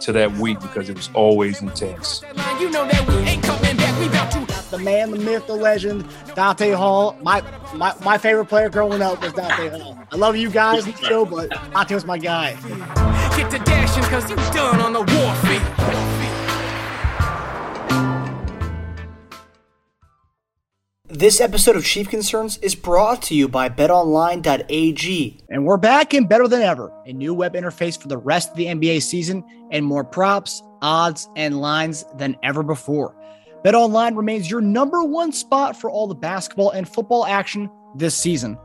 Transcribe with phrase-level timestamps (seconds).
[0.00, 2.22] to that week because it was always intense.
[2.60, 3.98] You know that we ain't coming back.
[3.98, 7.16] We about to the man, the myth, the legend, Dante Hall.
[7.22, 7.42] My
[7.74, 9.98] my, my favorite player growing up was Dante Hall.
[10.12, 12.52] I love you guys, Joe, but Dante was my guy.
[13.36, 16.19] get to dashing because you done on the warfield.
[21.12, 25.40] This episode of Chief Concerns is brought to you by betonline.ag.
[25.48, 26.92] And we're back and better than ever.
[27.04, 29.42] A new web interface for the rest of the NBA season
[29.72, 33.16] and more props, odds, and lines than ever before.
[33.64, 38.56] BetOnline remains your number one spot for all the basketball and football action this season.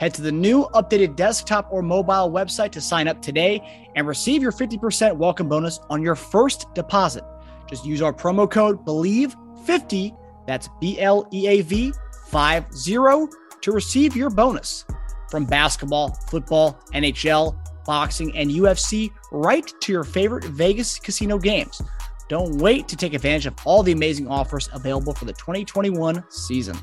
[0.00, 3.62] Head to the new updated desktop or mobile website to sign up today
[3.94, 7.22] and receive your 50% welcome bonus on your first deposit.
[7.68, 11.92] Just use our promo code BLEAV50, that's B L E A V
[12.30, 14.84] 50, to receive your bonus.
[15.30, 21.80] From basketball, football, NHL, boxing, and UFC, right to your favorite Vegas casino games.
[22.28, 26.76] Don't wait to take advantage of all the amazing offers available for the 2021 season.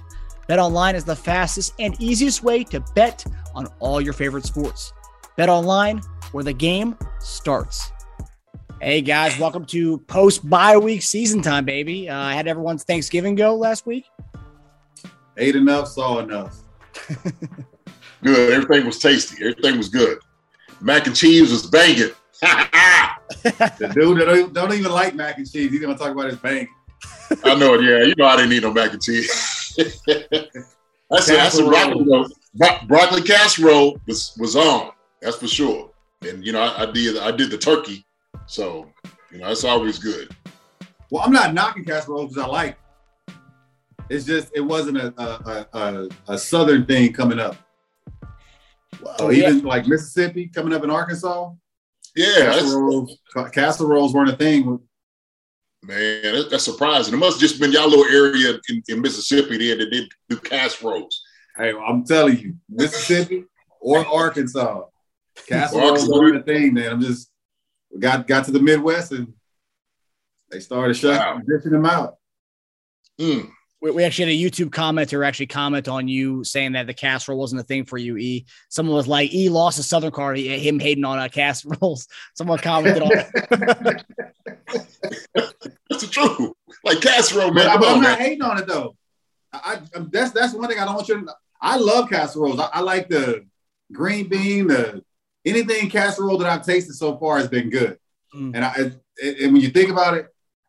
[0.47, 4.93] BetOnline is the fastest and easiest way to bet on all your favorite sports.
[5.37, 7.91] BetOnline, where the game starts.
[8.81, 12.07] Hey guys, welcome to post bye week season time, baby.
[12.07, 14.05] Uh, I had everyone's Thanksgiving go last week.
[15.35, 16.55] Ate enough, saw enough.
[18.23, 18.53] Good.
[18.53, 19.43] Everything was tasty.
[19.43, 20.19] Everything was good.
[20.81, 22.11] Mac and cheese was banging.
[23.43, 26.37] The dude that don't, don't even like mac and cheese, he's gonna talk about his
[26.37, 26.67] bank.
[27.43, 27.83] I know it.
[27.83, 29.75] Yeah, you know I didn't eat no mac and cheese.
[31.09, 32.05] that's that's some broccoli.
[32.55, 34.91] Bro- broccoli casserole was was on.
[35.21, 35.91] That's for sure.
[36.27, 38.03] And you know I, I did I did the turkey,
[38.45, 38.91] so
[39.31, 40.35] you know that's always good.
[41.11, 42.77] Well, I'm not knocking casseroles because I like.
[43.27, 43.33] it.
[44.09, 47.55] It's just it wasn't a a, a, a, a southern thing coming up.
[49.03, 51.51] Oh, so even like Mississippi coming up in Arkansas,
[52.15, 53.17] Yeah, casseroles,
[53.53, 54.79] casseroles weren't a thing.
[55.83, 57.13] man, that, that's surprising.
[57.13, 60.37] It must have just been y'all little area in, in Mississippi there that did do
[60.37, 61.21] casseroles.
[61.55, 63.45] Hey, I'm telling you, Mississippi
[63.79, 64.83] or Arkansas,
[65.47, 66.17] casseroles Arkansas.
[66.17, 66.91] weren't a thing, man.
[66.93, 67.29] I'm just
[67.97, 69.33] got got to the Midwest and
[70.51, 71.41] they started shutting Wow.
[71.47, 72.15] dishing them out.
[73.19, 73.49] Mm.
[73.81, 77.39] We, we actually had a YouTube commenter actually comment on you saying that the casserole
[77.39, 78.45] wasn't a thing for you, E.
[78.69, 82.07] Someone was like, E lost a Southern card, he, him hating on uh, casseroles.
[82.35, 84.05] Someone commented on it.
[85.89, 86.51] That's the truth.
[86.83, 87.67] Like casserole, man.
[87.67, 88.27] I, Come but I'm not man.
[88.27, 88.95] hating on it though.
[89.53, 91.33] I, I that's that's one thing I don't want you to.
[91.61, 92.59] I love casseroles.
[92.59, 93.45] I, I like the
[93.91, 95.03] green bean, the
[95.49, 97.97] anything casserole that I've tasted so far has been good.
[98.35, 98.55] Mm.
[98.55, 98.73] And I
[99.21, 100.27] and, when you think about it,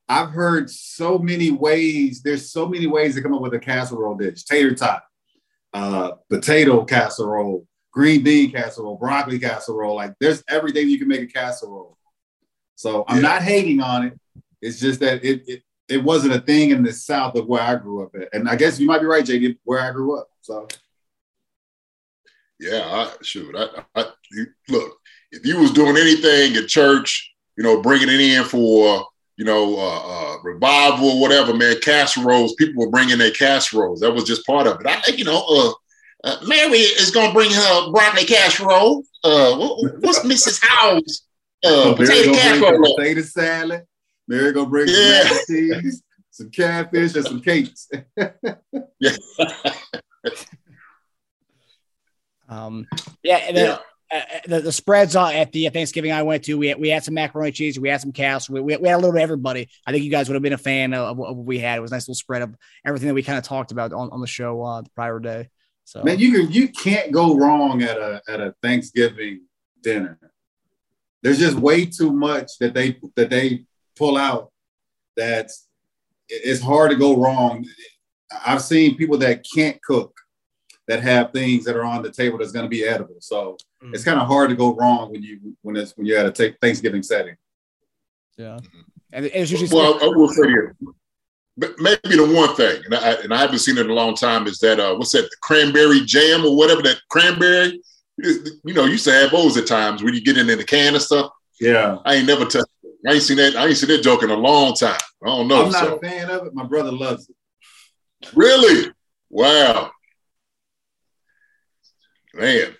[0.09, 2.23] I've heard so many ways.
[2.23, 5.03] There's so many ways to come up with a casserole dish: tater tot,
[5.73, 9.95] uh, potato casserole, green bean casserole, broccoli casserole.
[9.95, 11.97] Like there's everything you can make a casserole.
[12.77, 13.23] So I'm Yeah.
[13.23, 14.19] not hating on it.
[14.62, 17.75] It's just that it, it it wasn't a thing in the south of where I
[17.75, 18.29] grew up at.
[18.33, 20.29] And I guess you might be right, JD, where I grew up.
[20.41, 20.69] So
[22.60, 23.54] Yeah, I, shoot.
[23.56, 24.98] I, I, you, look,
[25.32, 29.06] if you was doing anything at church, you know, bringing it in for,
[29.37, 34.00] you know, uh, uh, revival or whatever, man, casseroles, people were bringing their casseroles.
[34.00, 34.87] That was just part of it.
[34.87, 35.72] I think, you know, uh,
[36.28, 39.03] uh, Mary is going to bring her broccoli casserole.
[39.25, 39.56] Uh,
[40.00, 40.60] what's Mrs.
[40.62, 41.22] Howe's
[41.65, 42.97] uh, potato gonna casserole?
[42.97, 43.84] potato salad.
[44.28, 45.22] Mary gonna bring Yeah.
[45.22, 47.88] some mac and cheese, some catfish, and some cakes.
[49.00, 49.16] Yeah.
[52.50, 52.87] Um,
[53.22, 53.78] yeah, and then,
[54.12, 57.15] uh, the, the spreads at the Thanksgiving I went to, we had, we had some
[57.15, 59.69] macaroni cheese, we had some casserole, we, we had a little bit of everybody.
[59.87, 61.79] I think you guys would have been a fan of, of what we had.
[61.79, 62.55] It was a nice little spread of
[62.85, 65.49] everything that we kind of talked about on, on the show uh, the prior day.
[65.85, 69.43] So Man, you can you can't go wrong at a at a Thanksgiving
[69.82, 70.19] dinner.
[71.23, 73.64] There's just way too much that they that they
[73.97, 74.52] pull out
[75.17, 75.67] that's
[76.29, 77.67] it's hard to go wrong.
[78.47, 80.14] I've seen people that can't cook
[80.90, 83.14] that have things that are on the table that's going to be edible.
[83.20, 83.94] So Mm.
[83.94, 86.52] it's kind of hard to go wrong when you when it's when you're at a
[86.60, 87.37] Thanksgiving setting.
[88.37, 88.58] yeah,
[89.12, 90.92] and it- it's usually Well, I will say this.
[91.56, 94.14] But maybe the one thing, and I, and I haven't seen it in a long
[94.14, 95.22] time, is that uh, what's that?
[95.22, 97.81] The cranberry jam or whatever that cranberry.
[98.19, 100.64] You know, you used to have those at times when you get it in the
[100.64, 101.31] can and stuff.
[101.60, 102.94] Yeah, I ain't never touched it.
[103.08, 103.56] I ain't seen that.
[103.56, 105.00] I ain't seen that joke in a long time.
[105.25, 105.64] I don't know.
[105.66, 105.96] I'm not so.
[105.96, 106.54] a fan of it.
[106.54, 107.37] My brother loves it.
[108.34, 108.92] Really?
[109.31, 109.90] Wow.
[112.35, 112.77] Man.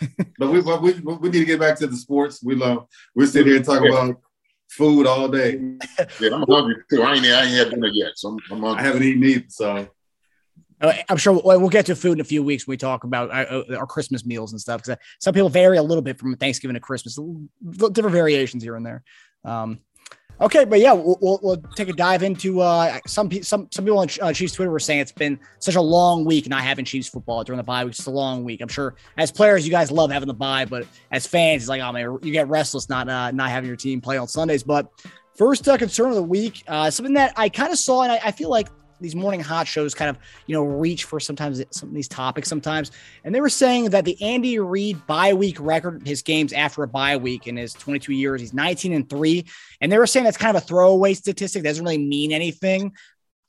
[0.38, 2.42] But we, we we need to get back to the sports.
[2.42, 2.86] We love.
[3.14, 4.20] We sit here and talk about
[4.68, 5.58] food all day.
[6.20, 7.02] Yeah, I'm hungry too.
[7.02, 9.44] I ain't, I ain't had dinner yet, so I'm, I'm I haven't eaten either.
[9.48, 9.88] So
[10.80, 13.04] Uh, I'm sure we'll, we'll get to food in a few weeks when we talk
[13.04, 14.82] about uh, uh, our Christmas meals and stuff.
[14.82, 17.18] Because some people vary a little bit from Thanksgiving to Christmas,
[17.92, 19.02] different variations here and there.
[19.44, 19.80] Um,
[20.40, 23.98] okay, but yeah, we'll, we'll, we'll take a dive into uh, some some some people
[23.98, 27.08] on uh, Chiefs Twitter were saying it's been such a long week not having Chiefs
[27.08, 27.92] football during the bye week.
[27.92, 28.60] It's a long week.
[28.60, 31.82] I'm sure as players, you guys love having the bye, but as fans, it's like,
[31.82, 34.62] oh man, you get restless not uh, not having your team play on Sundays.
[34.62, 34.90] But
[35.34, 38.20] first uh, concern of the week, uh, something that I kind of saw, and I,
[38.24, 38.68] I feel like
[39.04, 42.48] these morning hot shows kind of you know reach for sometimes some of these topics
[42.48, 42.90] sometimes
[43.22, 46.88] and they were saying that the andy reid bye week record his games after a
[46.88, 49.44] bye week in his 22 years he's 19 and 3
[49.80, 52.92] and they were saying that's kind of a throwaway statistic that doesn't really mean anything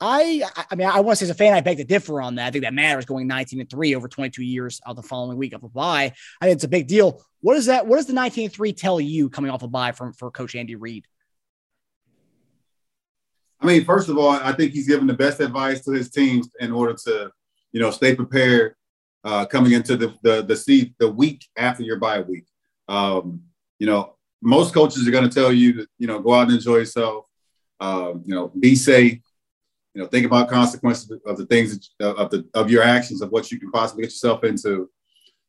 [0.02, 2.36] I, I mean, I want to say as a fan, I beg to differ on
[2.36, 2.48] that.
[2.48, 5.54] I think that matters going 19 and three over 22 years out the following week
[5.54, 6.12] of a bye.
[6.42, 7.24] I think it's a big deal.
[7.40, 7.88] What is that?
[7.88, 10.54] What does the 19 and three tell you coming off a bye from for Coach
[10.54, 11.08] Andy Reid?
[13.62, 16.50] I mean, first of all, I think he's given the best advice to his teams
[16.60, 17.32] in order to,
[17.72, 18.76] you know, stay prepared
[19.24, 22.46] uh, coming into the the the, seat, the week after your bye week.
[22.88, 23.42] Um,
[23.80, 26.54] you know, most coaches are going to tell you to, you know, go out and
[26.54, 27.26] enjoy yourself.
[27.80, 29.20] Um, you know, be safe.
[29.94, 33.32] You know, think about consequences of the things that, of the of your actions of
[33.32, 34.90] what you can possibly get yourself into.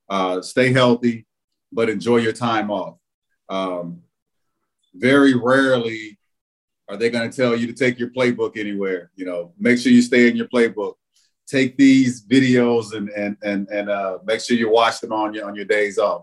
[0.09, 1.27] Uh, stay healthy,
[1.73, 2.97] but enjoy your time off.
[3.49, 4.03] Um,
[4.95, 6.16] very rarely
[6.89, 9.11] are they going to tell you to take your playbook anywhere?
[9.17, 10.95] You know, make sure you stay in your playbook.
[11.47, 15.47] Take these videos and and and and uh, make sure you watch them on your
[15.47, 16.23] on your days off.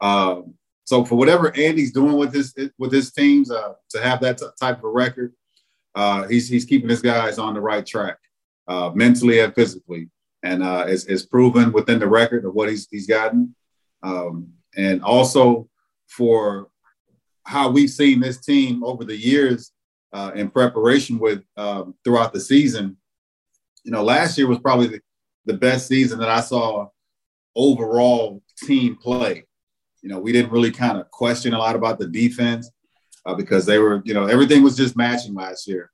[0.00, 0.54] Um,
[0.84, 4.46] so for whatever Andy's doing with his with his teams, uh, to have that t-
[4.60, 5.32] type of a record,
[5.94, 8.18] uh, he's he's keeping his guys on the right track,
[8.66, 10.10] uh, mentally and physically,
[10.42, 13.54] and uh, is is proven within the record of what he's he's gotten,
[14.02, 15.68] um, and also
[16.08, 16.68] for
[17.44, 19.72] how we've seen this team over the years
[20.12, 22.96] uh, in preparation with um, throughout the season.
[23.84, 25.00] You know, last year was probably the,
[25.44, 26.88] the best season that I saw
[27.54, 29.46] overall team play.
[30.02, 32.70] You know, we didn't really kind of question a lot about the defense
[33.24, 35.90] uh, because they were, you know, everything was just matching last year.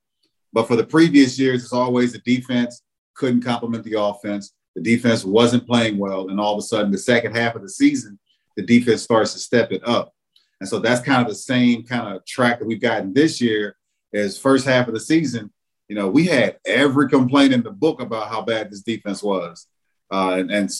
[0.52, 2.82] But for the previous years, it's always the defense
[3.14, 4.52] couldn't complement the offense.
[4.74, 6.28] The defense wasn't playing well.
[6.28, 8.18] And all of a sudden, the second half of the season,
[8.56, 10.14] the defense starts to step it up.
[10.60, 13.76] And so that's kind of the same kind of track that we've gotten this year
[14.12, 15.52] is first half of the season,
[15.88, 19.66] you know, we had every complaint in the book about how bad this defense was.
[20.10, 20.70] Uh, and, and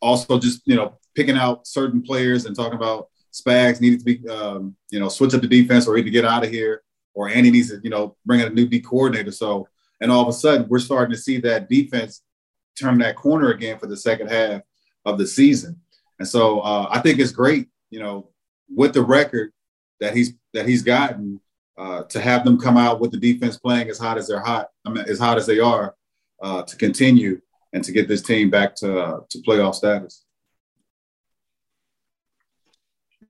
[0.00, 4.28] also just, you know, picking out certain players and talking about Spags needed to be,
[4.28, 6.82] um, you know, switch up the defense or either get out of here
[7.14, 9.32] or Andy needs to, you know, bring in a new D coordinator.
[9.32, 9.68] So,
[10.00, 12.22] and all of a sudden we're starting to see that defense
[12.78, 14.62] turn that corner again for the second half
[15.04, 15.80] of the season.
[16.18, 18.30] And so uh, I think it's great, you know,
[18.68, 19.52] with the record
[20.00, 21.40] that he's that he's gotten,
[21.78, 24.68] uh, to have them come out with the defense playing as hot as they're hot,
[24.84, 25.94] I mean, as hot as they are,
[26.42, 27.40] uh, to continue
[27.72, 30.24] and to get this team back to uh, to playoff status.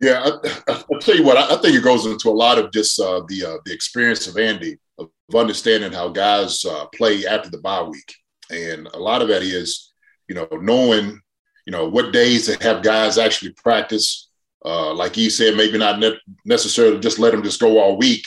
[0.00, 0.30] Yeah,
[0.68, 1.36] I, will tell you what.
[1.36, 4.38] I, think it goes into a lot of just uh, the uh, the experience of
[4.38, 6.64] Andy of understanding how guys
[6.94, 8.14] play after the bye week,
[8.50, 9.92] and a lot of that is,
[10.26, 11.20] you know, knowing,
[11.66, 14.30] you know, what days to have guys actually practice.
[14.64, 18.24] Uh, like he said, maybe not ne- necessarily just let them just go all week,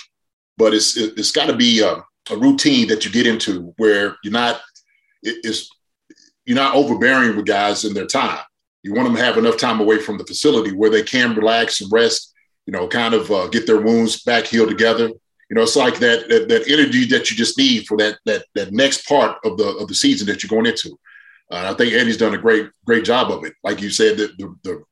[0.62, 4.32] but it's it's got to be a, a, routine that you get into where you're
[4.32, 4.62] not
[5.24, 5.72] it's
[6.46, 8.44] you're not overbearing with guys in their time.
[8.84, 11.82] You want them to have enough time away from the facility where they can relax
[11.82, 12.34] and rest.
[12.68, 15.08] You know, kind of uh, get their wounds back healed together.
[15.08, 18.46] You know, it's like that, that, that energy that you just need for that that
[18.54, 20.92] that next part of the of the season that you're going into.
[21.52, 23.54] Uh, I think Eddie's done a great great job of it.
[23.64, 24.84] Like you said, the the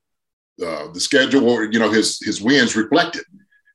[0.58, 3.24] the, uh, the schedule or you know his his wins reflected,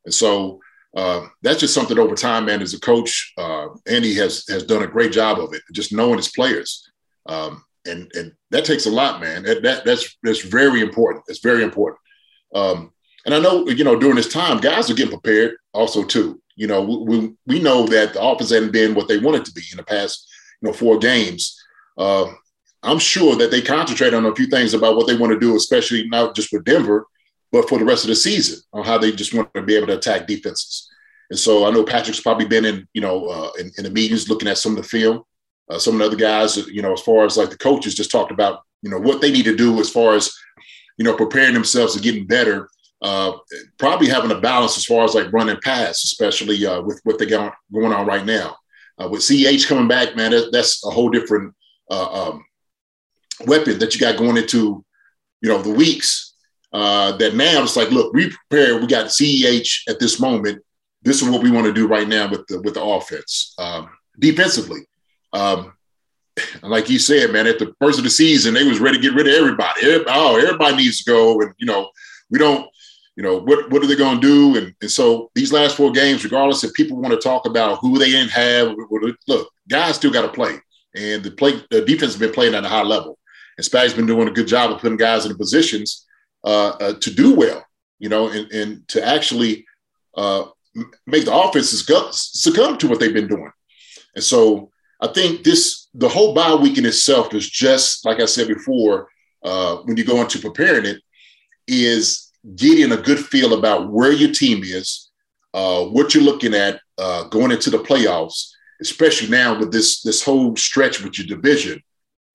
[0.05, 0.61] and so
[0.95, 2.63] uh, that's just something over time, man.
[2.63, 6.17] As a coach, uh, Andy has has done a great job of it, just knowing
[6.17, 6.89] his players,
[7.27, 9.43] um, and and that takes a lot, man.
[9.43, 11.25] That, that that's that's very important.
[11.29, 11.99] It's very important.
[12.55, 12.93] Um,
[13.27, 16.41] and I know you know during this time, guys are getting prepared also too.
[16.57, 19.63] You know, we we know that the offense hadn't been what they wanted to be
[19.73, 20.29] in the past,
[20.61, 21.61] you know, four games.
[21.99, 22.27] Uh,
[22.85, 25.57] I'm sure that they concentrate on a few things about what they want to do,
[25.57, 27.07] especially not just with Denver,
[27.55, 29.87] but for the rest of the season on how they just want to be able
[29.87, 30.91] to attack defenses.
[31.31, 34.29] And so I know Patrick's probably been in, you know, uh, in, in, the meetings
[34.29, 35.23] looking at some of the film.
[35.71, 38.11] Uh, some of the other guys, you know, as far as like the coaches, just
[38.11, 40.35] talked about, you know, what they need to do as far as,
[40.99, 42.69] you know, preparing themselves to getting better
[43.05, 43.37] uh,
[43.79, 47.27] probably having a balance as far as like running pass, especially uh, with what they
[47.27, 48.57] got going on right now.
[48.99, 51.55] Uh, with CEH coming back, man, that, that's a whole different
[51.91, 52.45] uh, um,
[53.47, 54.83] weapon that you got going into,
[55.43, 56.34] you know, the weeks.
[56.75, 58.81] Uh, that now it's like, look, we prepared.
[58.81, 60.61] We got CEH at this moment.
[61.03, 63.89] This is what we want to do right now with the with the offense, um,
[64.19, 64.81] defensively.
[65.33, 65.73] Um,
[66.63, 69.15] like you said, man, at the first of the season, they was ready to get
[69.15, 69.83] rid of everybody.
[69.83, 71.91] everybody oh, everybody needs to go, and you know,
[72.29, 72.69] we don't
[73.17, 74.59] you know, what, what are they going to do?
[74.59, 77.99] And, and so these last four games, regardless if people want to talk about who
[77.99, 78.75] they didn't have,
[79.29, 80.59] look, guys still got to play.
[80.97, 83.19] And the play, the defense has been playing at a high level.
[83.57, 86.04] And Spag's been doing a good job of putting guys in the positions
[86.45, 87.65] to do well,
[87.99, 89.65] you know, and, and to actually
[90.17, 90.45] uh,
[91.07, 93.51] make the offenses succumb to what they've been doing.
[94.15, 94.71] And so
[95.01, 99.09] I think this, the whole bye week in itself is just, like I said before,
[99.43, 101.01] uh, when you go into preparing it,
[101.67, 105.11] is getting a good feel about where your team is,
[105.55, 110.23] uh, what you're looking at uh, going into the playoffs, especially now with this this
[110.23, 111.81] whole stretch with your division,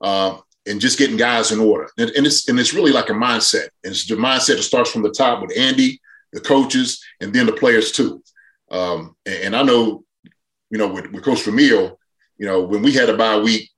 [0.01, 0.37] uh,
[0.69, 1.89] and just getting guys in order.
[1.97, 3.69] And, and, it's and it's really like a mindset.
[3.83, 5.99] And it's the mindset that starts from the top with Andy,
[6.31, 8.23] the coaches, and then the players too.
[8.71, 10.03] Um, and, and, I know,
[10.69, 11.99] you know, with, with Coach Vermeil,
[12.38, 13.69] you know, when we had a bye week,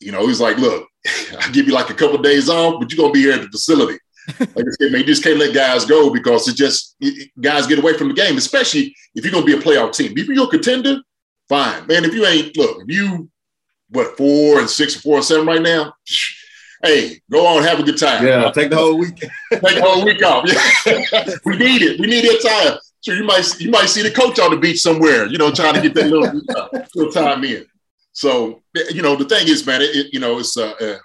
[0.00, 0.88] you know, he's like, look,
[1.40, 3.42] I'll give you like a couple of days off, but you're gonna be here at
[3.42, 3.98] the facility
[4.40, 7.66] like I said, man, you just can't let guys go because it just it, guys
[7.66, 10.12] get away from the game, especially if you're gonna be a playoff team.
[10.16, 10.98] If you're a contender,
[11.48, 12.04] fine, man.
[12.04, 13.30] If you ain't, look, if you
[13.90, 15.92] what four and six, four and seven right now,
[16.82, 18.26] hey, go on, have a good time.
[18.26, 19.16] Yeah, take the whole week.
[19.50, 20.44] take the whole week off.
[21.44, 22.00] We need it.
[22.00, 22.78] We need that time.
[23.00, 25.74] So you might you might see the coach on the beach somewhere, you know, trying
[25.74, 26.40] to get that little,
[26.94, 27.64] little time in.
[28.12, 30.98] So you know, the thing is, man, it, it you know, it's uh, uh,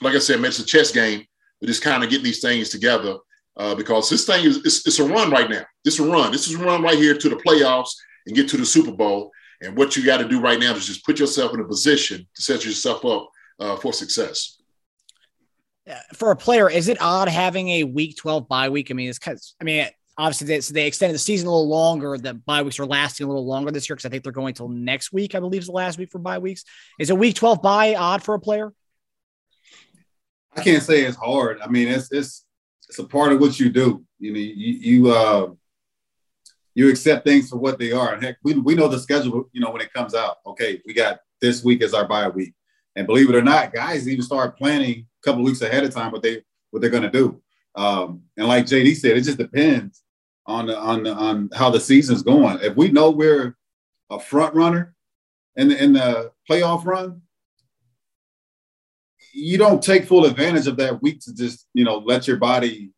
[0.00, 1.24] like I said, man, it's a chess game
[1.60, 3.16] but just kind of getting these things together
[3.56, 5.62] uh, because this thing is it's, it's, a run right now.
[5.84, 6.32] This is a run.
[6.32, 7.90] This is a run right here to the playoffs
[8.26, 9.30] and get to the Super Bowl.
[9.62, 12.26] And what you got to do right now is just put yourself in a position
[12.34, 14.60] to set yourself up uh, for success.
[16.14, 18.90] For a player, is it odd having a Week 12 bye week?
[18.90, 19.86] I mean, it's because I mean,
[20.16, 22.16] obviously they, so they extended the season a little longer.
[22.16, 24.54] The bye weeks are lasting a little longer this year because I think they're going
[24.54, 25.34] till next week.
[25.34, 26.64] I believe is the last week for bye weeks.
[26.98, 28.72] Is a Week 12 bye odd for a player?
[30.54, 31.60] I can't say it's hard.
[31.60, 32.44] I mean, it's it's
[32.88, 34.04] it's a part of what you do.
[34.18, 34.72] You know, you
[35.04, 35.50] you uh,
[36.74, 38.14] you accept things for what they are.
[38.14, 39.48] And heck, we we know the schedule.
[39.52, 42.54] You know, when it comes out, okay, we got this week as our bye week,
[42.96, 46.12] and believe it or not, guys even start planning a couple weeks ahead of time
[46.12, 47.40] what they what they're to do.
[47.74, 50.02] Um, and like JD said, it just depends
[50.46, 52.58] on the, on the, on how the season's going.
[52.62, 53.56] If we know we're
[54.10, 54.94] a front runner
[55.56, 57.22] in the in the playoff run,
[59.32, 62.92] you don't take full advantage of that week to just you know let your body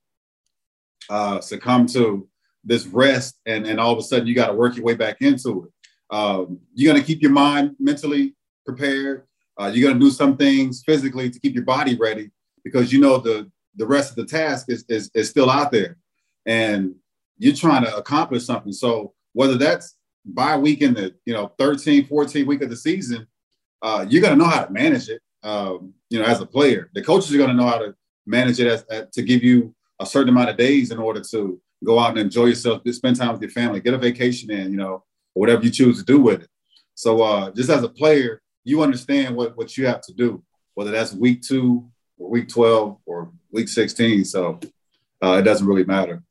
[1.11, 2.29] uh, succumb to
[2.65, 5.21] this rest and and all of a sudden you got to work your way back
[5.21, 6.15] into it.
[6.15, 9.27] Um, you're going to keep your mind mentally prepared.
[9.59, 12.31] Uh, you're going to do some things physically to keep your body ready
[12.65, 15.97] because you know the the rest of the task is, is, is still out there
[16.45, 16.95] and
[17.39, 18.73] you're trying to accomplish something.
[18.73, 23.27] So whether that's by week in the you know 13 14 week of the season
[23.83, 26.91] uh, you're going to know how to manage it um, you know, as a player.
[26.95, 27.95] The coaches are going to know how to
[28.27, 31.61] manage it as, as, to give you a certain amount of days in order to
[31.85, 34.77] go out and enjoy yourself, spend time with your family, get a vacation in, you
[34.77, 36.49] know, whatever you choose to do with it.
[36.95, 40.43] So uh, just as a player, you understand what, what you have to do,
[40.75, 44.25] whether that's week two or week 12 or week 16.
[44.25, 44.61] So
[45.23, 46.23] uh, it doesn't really matter.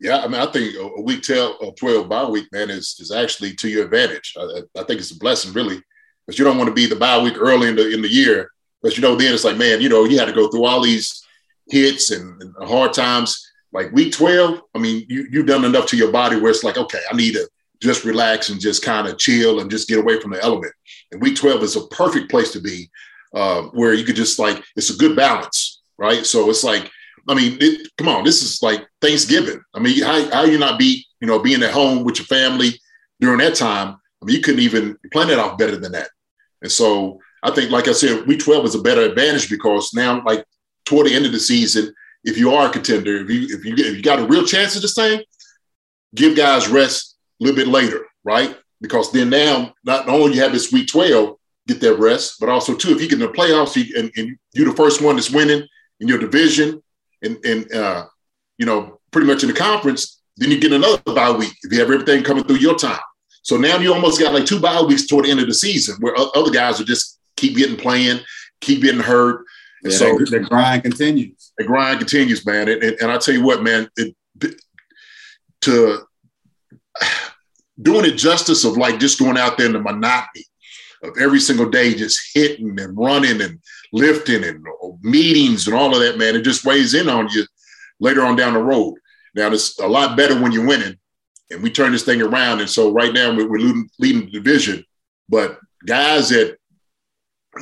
[0.00, 3.54] Yeah, I mean, I think a week 12, 12 bye week, man, is, is actually
[3.54, 4.34] to your advantage.
[4.38, 5.80] I, I think it's a blessing, really,
[6.26, 8.50] but you don't want to be the bye week early in the in the year.
[8.82, 10.82] But you know, then it's like, man, you know, you had to go through all
[10.82, 11.24] these
[11.70, 13.50] hits and, and hard times.
[13.74, 16.78] Like week 12, I mean, you you've done enough to your body where it's like,
[16.78, 17.46] okay, I need to
[17.82, 20.72] just relax and just kind of chill and just get away from the element.
[21.10, 22.88] And week 12 is a perfect place to be,
[23.34, 26.24] uh, where you could just like it's a good balance, right?
[26.24, 26.88] So it's like,
[27.28, 29.60] I mean, it, come on, this is like Thanksgiving.
[29.74, 32.78] I mean, how how you not be, you know, being at home with your family
[33.20, 33.96] during that time?
[34.22, 36.10] I mean, you couldn't even plan it off better than that.
[36.62, 40.22] And so I think, like I said, week 12 is a better advantage because now,
[40.24, 40.44] like
[40.84, 41.92] toward the end of the season,
[42.24, 44.76] if you are a contender, if you if you if you got a real chance
[44.76, 45.22] of this thing,
[46.14, 48.56] give guys rest a little bit later, right?
[48.80, 51.36] Because then now, not only you have this week 12,
[51.68, 54.36] get that rest, but also too, if you get in the playoffs you, and, and
[54.52, 55.66] you're the first one that's winning
[56.00, 56.82] in your division
[57.22, 58.06] and and uh,
[58.58, 61.78] you know, pretty much in the conference, then you get another bye week if you
[61.78, 63.00] have everything coming through your time.
[63.42, 65.96] So now you almost got like two bye weeks toward the end of the season
[66.00, 68.20] where other guys are just keep getting playing,
[68.60, 69.44] keep getting hurt.
[69.84, 71.52] And Yeah, so that grind continues.
[71.58, 72.68] the grind continues, man.
[72.68, 74.16] And, and, and I tell you what, man, it,
[75.62, 75.98] to
[77.82, 80.44] doing it justice of like just going out there in the monotony
[81.02, 83.60] of every single day, just hitting and running and
[83.92, 87.44] lifting and uh, meetings and all of that, man, it just weighs in on you
[88.00, 88.94] later on down the road.
[89.34, 90.96] Now, it's a lot better when you're winning
[91.50, 92.60] and we turn this thing around.
[92.60, 94.84] And so right now we're, we're leading, leading the division,
[95.28, 96.56] but guys that,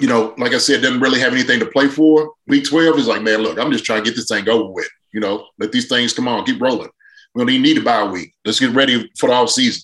[0.00, 2.32] you know, like I said, doesn't really have anything to play for.
[2.46, 4.88] Week 12 is like, man, look, I'm just trying to get this thing over with.
[5.12, 6.90] You know, let these things come on, keep rolling.
[7.34, 8.34] We don't even need to buy a bye week.
[8.44, 9.82] Let's get ready for the off season.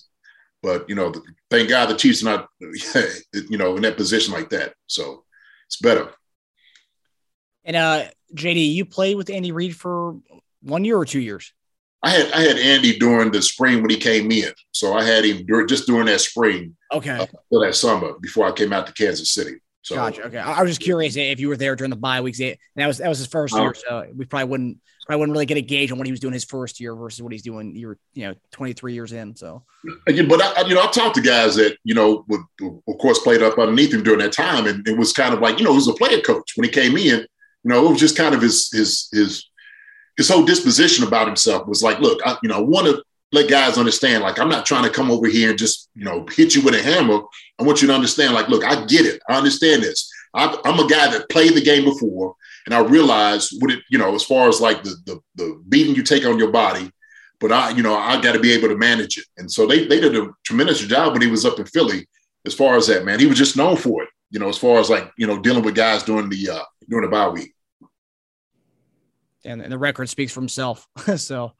[0.61, 1.13] But you know,
[1.49, 4.73] thank God the Chiefs are not, you know, in that position like that.
[4.87, 5.23] So
[5.67, 6.09] it's better.
[7.63, 10.17] And uh, JD, you played with Andy Reid for
[10.61, 11.53] one year or two years.
[12.01, 15.25] I had I had Andy during the spring when he came in, so I had
[15.25, 17.25] him during, just during that spring, Okay, uh,
[17.59, 19.59] that summer before I came out to Kansas City.
[19.81, 20.23] So gotcha.
[20.23, 22.39] Okay, I I was just curious if you were there during the bye weeks.
[22.41, 23.61] And that was that was his first Oh.
[23.61, 26.19] year, so we probably wouldn't probably wouldn't really get a gauge on what he was
[26.19, 27.75] doing his first year versus what he's doing.
[27.75, 29.63] You're you know 23 years in, so
[30.07, 32.97] Again, but I, I- you know, I've talked to guys that you know, would, of
[32.99, 35.63] course, played up underneath him during that time, and it was kind of like you
[35.65, 37.19] know, he was a player coach when he came in.
[37.19, 37.25] You
[37.63, 39.45] know, it was just kind of his his his
[40.17, 43.49] his whole disposition about himself was like, look, I, you know, I want to let
[43.49, 46.55] guys understand, like, I'm not trying to come over here and just you know hit
[46.55, 47.21] you with a hammer.
[47.59, 50.11] I want you to understand, like, look, I get it, I understand this.
[50.33, 53.97] I, I'm a guy that played the game before, and I realize what it, you
[53.97, 56.91] know, as far as like the the, the beating you take on your body
[57.39, 59.25] but I, you know, I got to be able to manage it.
[59.37, 62.07] And so they they did a tremendous job when he was up in Philly.
[62.45, 64.09] As far as that, man, he was just known for it.
[64.31, 67.09] You know, as far as like you know, dealing with guys during the uh during
[67.09, 67.53] the bye week.
[69.45, 70.87] and, and the record speaks for himself.
[71.17, 71.53] so,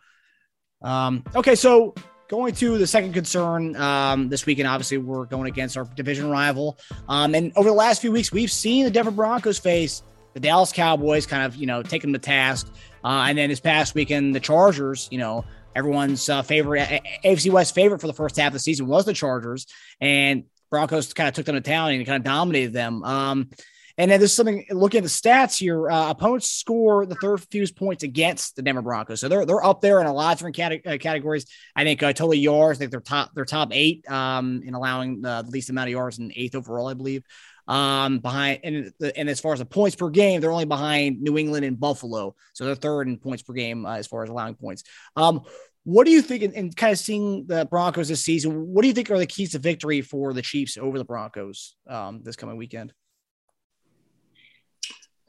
[0.82, 1.94] um, okay, so
[2.28, 6.78] going to the second concern um, this weekend, obviously we're going against our division rival.
[7.08, 10.72] Um, and over the last few weeks, we've seen the Denver Broncos face the Dallas
[10.72, 12.72] Cowboys, kind of you know take them to task.
[13.04, 15.46] Uh, and then this past weekend, the Chargers, you know.
[15.76, 19.14] Everyone's uh, favorite, AFC West favorite for the first half of the season was the
[19.14, 19.68] Chargers,
[20.02, 23.04] and Broncos kind of took them to town and kind of dominated them.
[23.04, 23.52] Um,
[24.00, 25.92] and then there's something looking at the stats here.
[25.92, 29.82] Uh, opponents score the third fewest points against the Denver Broncos, so they're they're up
[29.82, 31.46] there in a lot of different cate- uh, categories.
[31.76, 35.22] I think uh, total yards, I think they're top they're top eight um, in allowing
[35.22, 37.24] the least amount of yards and eighth overall, I believe.
[37.68, 41.38] Um, behind and and as far as the points per game, they're only behind New
[41.38, 44.56] England and Buffalo, so they're third in points per game uh, as far as allowing
[44.56, 44.84] points.
[45.18, 45.42] Um,
[45.84, 48.68] what do you think, in, in kind of seeing the Broncos this season?
[48.68, 51.76] What do you think are the keys to victory for the Chiefs over the Broncos
[51.88, 52.94] um, this coming weekend?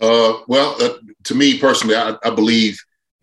[0.00, 2.78] Uh, well, uh, to me personally, I, I believe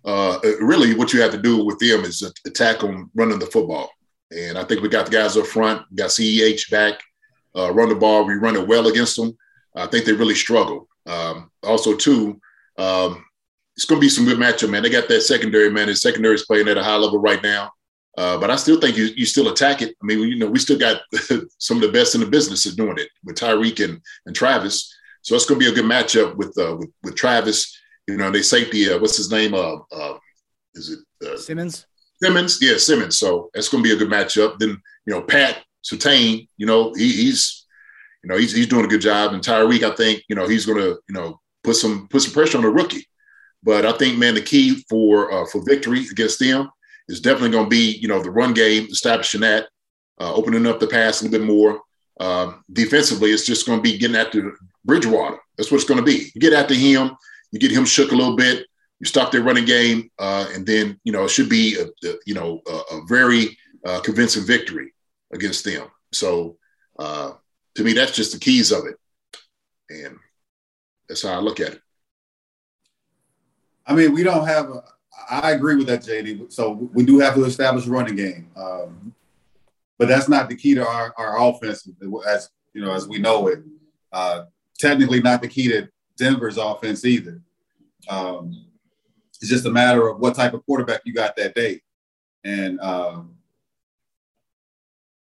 [0.06, 3.90] uh, really what you have to do with them is attack them running the football.
[4.32, 7.00] And I think we got the guys up front, got CEH back,
[7.56, 8.26] uh, run the ball.
[8.26, 9.38] We run it well against them.
[9.76, 10.88] I think they really struggle.
[11.06, 12.40] Um, also, too,
[12.78, 13.24] um,
[13.76, 14.84] it's going to be some good matchup, man.
[14.84, 15.88] They got that secondary, man.
[15.88, 17.72] The secondary is playing at a high level right now.
[18.18, 19.96] Uh, but I still think you, you still attack it.
[20.02, 21.02] I mean, you know, we still got
[21.60, 24.97] some of the best in the business is doing it with Tyreek and, and Travis.
[25.28, 27.78] So it's going to be a good matchup with uh, with, with Travis.
[28.08, 28.90] You know, they safety.
[28.90, 29.54] Uh, what's his name?
[29.54, 30.18] Uh, uh,
[30.74, 31.86] is it uh, Simmons?
[32.24, 32.60] Simmons?
[32.62, 33.18] Yeah, Simmons.
[33.18, 34.58] So that's going to be a good matchup.
[34.58, 36.48] Then you know, Pat Surtain.
[36.56, 37.66] You know, he, he's
[38.24, 39.34] you know he's he's doing a good job.
[39.34, 42.32] And Tyreek, I think you know he's going to you know put some put some
[42.32, 43.06] pressure on the rookie.
[43.64, 46.70] But I think, man, the key for uh, for victory against them
[47.10, 49.68] is definitely going to be you know the run game, establishing that,
[50.22, 51.82] uh, opening up the pass a little bit more.
[52.20, 54.54] Um, defensively, it's just going to be getting after
[54.86, 55.38] Bridgewater.
[55.58, 56.32] That's what it's going to be.
[56.34, 57.12] You get after him,
[57.52, 58.66] you get him shook a little bit,
[59.00, 62.16] you stop their running game, uh, and then you know it should be a, a
[62.26, 64.94] you know a, a very uh, convincing victory
[65.32, 65.88] against them.
[66.12, 66.58] So
[66.98, 67.34] uh,
[67.76, 68.96] to me, that's just the keys of it,
[69.90, 70.18] and
[71.08, 71.82] that's how I look at it.
[73.86, 74.70] I mean, we don't have.
[74.70, 74.84] A,
[75.30, 76.52] I agree with that, JD.
[76.52, 79.14] So we do have to establish a running game, um,
[79.98, 81.88] but that's not the key to our, our offense,
[82.28, 83.60] as you know, as we know it.
[84.12, 84.46] Uh,
[84.80, 87.42] technically, not the key to Denver's offense either.
[88.10, 88.66] Um,
[89.40, 91.82] it's just a matter of what type of quarterback you got that day,
[92.44, 93.36] and um,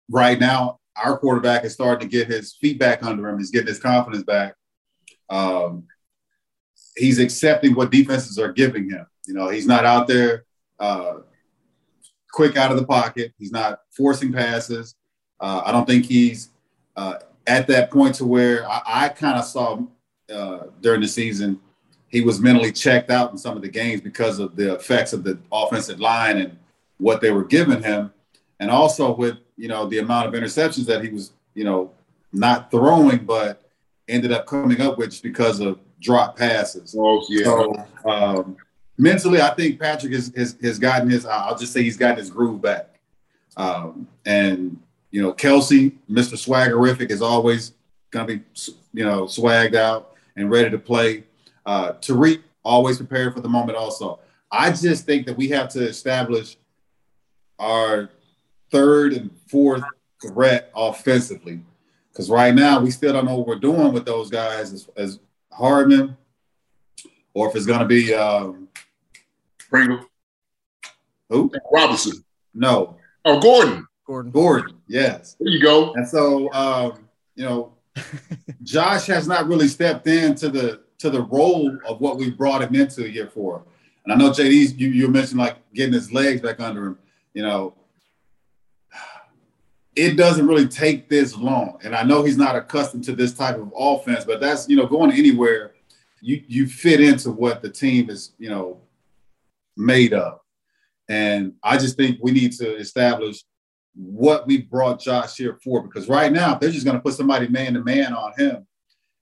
[0.09, 3.37] right now, our quarterback is starting to get his feet back under him.
[3.37, 4.55] He's getting his confidence back.
[5.29, 5.87] Um,
[6.95, 9.05] he's accepting what defenses are giving him.
[9.25, 10.45] You know, he's not out there
[10.79, 11.19] uh,
[12.33, 13.33] quick out of the pocket.
[13.37, 14.95] He's not forcing passes.
[15.39, 16.49] Uh, I don't think he's
[16.97, 19.79] uh, at that point to where I, I kind of saw
[20.33, 21.61] uh, during the season
[22.13, 25.23] he was mentally checked out in some of the games because of the effects of
[25.23, 26.57] the offensive line and
[26.97, 28.13] what they were giving him,
[28.59, 31.91] and also with you know the amount of interceptions that he was you know
[32.31, 33.63] not throwing, but
[34.07, 36.95] ended up coming up with just because of drop passes.
[36.97, 37.43] Oh yeah.
[37.45, 38.57] So um,
[38.97, 41.25] mentally, I think Patrick has, has has gotten his.
[41.25, 42.99] I'll just say he's gotten his groove back.
[43.57, 44.79] Um, and
[45.11, 46.33] you know, Kelce, Mr.
[46.33, 47.73] Swaggerific, is always
[48.11, 48.41] gonna be
[48.93, 51.23] you know swagged out and ready to play.
[51.65, 53.77] Uh, Tyreek always prepared for the moment.
[53.77, 54.19] Also,
[54.51, 56.57] I just think that we have to establish
[57.59, 58.09] our
[58.71, 59.83] third and fourth
[60.21, 61.61] threat offensively.
[62.11, 65.19] Because right now we still don't know what we're doing with those guys as, as
[65.51, 66.15] Hardman,
[67.33, 68.62] or if it's going to be um,
[69.73, 70.05] Pringle.
[71.29, 71.51] Who?
[71.73, 72.23] Robinson.
[72.53, 72.97] No.
[73.25, 73.87] Oh, Gordon.
[74.05, 74.31] Gordon.
[74.31, 74.77] Gordon.
[74.87, 75.35] Yes.
[75.39, 75.93] There you go.
[75.95, 77.73] And so, um, you know,
[78.63, 82.75] Josh has not really stepped into the to the role of what we brought him
[82.75, 83.63] into here for.
[84.05, 86.99] And I know JD, you you mentioned like getting his legs back under him.
[87.33, 87.73] You know,
[89.95, 91.79] it doesn't really take this long.
[91.83, 94.85] And I know he's not accustomed to this type of offense, but that's you know
[94.85, 95.73] going anywhere,
[96.21, 98.79] you you fit into what the team is you know
[99.77, 100.39] made of.
[101.09, 103.43] And I just think we need to establish
[103.95, 105.83] what we brought Josh here for.
[105.83, 108.67] Because right now, if they're just going to put somebody man to man on him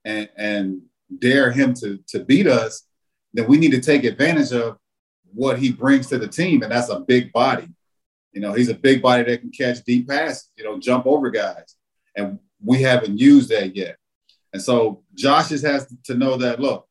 [0.06, 0.82] and and
[1.20, 2.88] dare him to to beat us,
[3.34, 4.78] then we need to take advantage of
[5.34, 7.68] what he brings to the team, and that's a big body.
[8.32, 11.30] You know, he's a big body that can catch deep passes, you know, jump over
[11.30, 11.76] guys.
[12.16, 13.98] And we haven't used that yet.
[14.54, 16.88] And so Josh just has to know that look,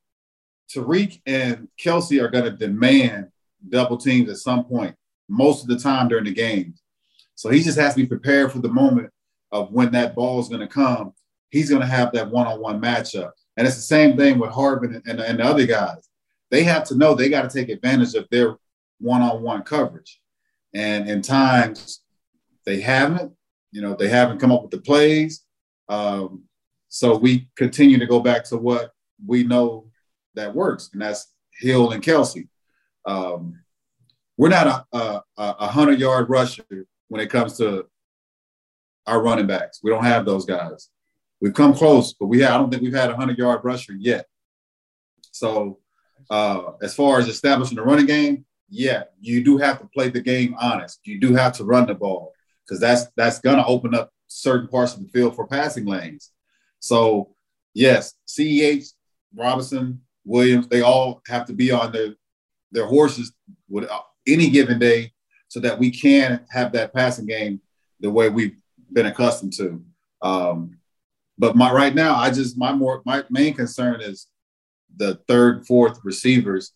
[0.74, 3.29] Tyreek and Kelce are going to demand
[3.68, 4.94] double teams at some point,
[5.28, 6.82] most of the time during the games.
[7.34, 9.10] So he just has to be prepared for the moment
[9.52, 11.12] of when that ball is going to come.
[11.50, 13.32] He's going to have that one on one matchup.
[13.56, 16.08] And it's the same thing with Hardman and, and the other guys.
[16.50, 18.56] They have to know they got to take advantage of their
[18.98, 20.20] one on one coverage.
[20.74, 22.02] And in times
[22.64, 23.32] they haven't,
[23.72, 25.44] you know, they haven't come up with the plays.
[25.88, 26.44] Um,
[26.88, 28.92] so we continue to go back to what
[29.24, 29.86] we know
[30.34, 32.48] that works, and that's Hill and Kelce.
[33.06, 33.60] Um,
[34.36, 36.64] we're not a, a, a hundred yard rusher
[37.08, 37.86] when it comes to
[39.06, 39.80] our running backs.
[39.82, 40.88] We don't have those guys.
[41.40, 43.94] We've come close, but we have, I don't think we've had a hundred yard rusher
[43.98, 44.26] yet.
[45.32, 45.78] So
[46.30, 50.20] uh, as far as establishing the running game, yeah, you do have to play the
[50.20, 51.00] game honest.
[51.04, 52.32] You do have to run the ball
[52.64, 56.30] because that's that's gonna open up certain parts of the field for passing lanes.
[56.78, 57.34] So
[57.74, 58.92] yes, CEH,
[59.34, 62.14] Robinson, Williams, they all have to be on their
[62.72, 63.32] their horses
[63.68, 65.12] with uh, any given day
[65.48, 67.60] so that we can have that passing game
[68.00, 68.56] the way we've
[68.92, 69.82] been accustomed to.
[70.22, 70.78] Um,
[71.38, 74.26] but my right now, I just my more my main concern is
[74.96, 76.72] the third, fourth receivers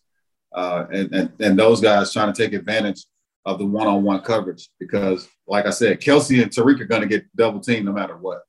[0.53, 3.05] uh, and, and, and those guys trying to take advantage
[3.45, 7.25] of the one-on-one coverage because, like I said, Kelce and Tyreek are going to get
[7.35, 8.41] double teamed no matter what.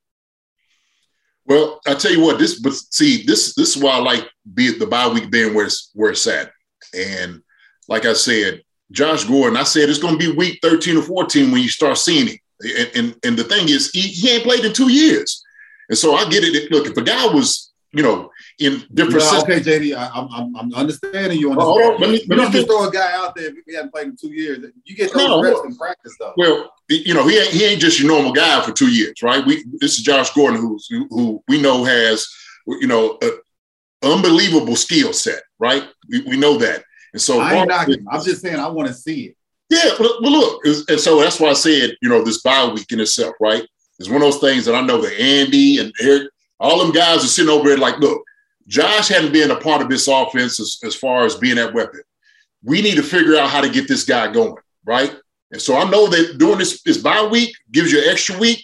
[1.45, 4.77] Well, I tell you what, this but see, this this is why I like be
[4.77, 6.51] the bye week being where it's where it's at.
[6.97, 7.43] And
[7.89, 11.51] like I said, Josh Gordon, I said it's going to be week 13 or 14
[11.51, 12.39] when you start seeing him.
[12.63, 15.43] And and, and the thing is, he, he ain't played in two years.
[15.89, 16.71] And so I get it.
[16.71, 19.21] Look, if a guy was, you know, in different.
[19.21, 21.65] No, okay, JD, I, am I'm, I'm understanding you on this.
[21.65, 23.55] Oh, hold on, let me, let me don't just throw a guy out there if
[23.67, 24.65] he hasn't played in two years.
[24.85, 26.33] You get those no, reps in practice, though.
[26.37, 29.45] Well, you know, he ain't, he ain't just your normal guy for two years, right?
[29.45, 32.27] We this is Josh Gordon, who's who, who we know has,
[32.67, 33.33] you know, an
[34.03, 35.87] unbelievable skill set, right?
[36.09, 36.85] We, we know that,
[37.17, 38.05] and so I ain't knocking.
[38.11, 39.37] I'm just saying I want to see it.
[39.71, 43.01] Yeah, well, look, and so that's why I said, you know, this bye week in
[43.01, 43.67] itself, right?
[43.99, 46.29] It's one of those things that I know that Andy and Eric,
[46.61, 48.23] all them guys are sitting over there like, look,
[48.67, 52.03] Josh hadn't been a part of this offense as, as far as being that weapon.
[52.63, 55.17] We need to figure out how to get this guy going, right?
[55.53, 58.63] And so I know that doing this, this bye week gives you an extra week.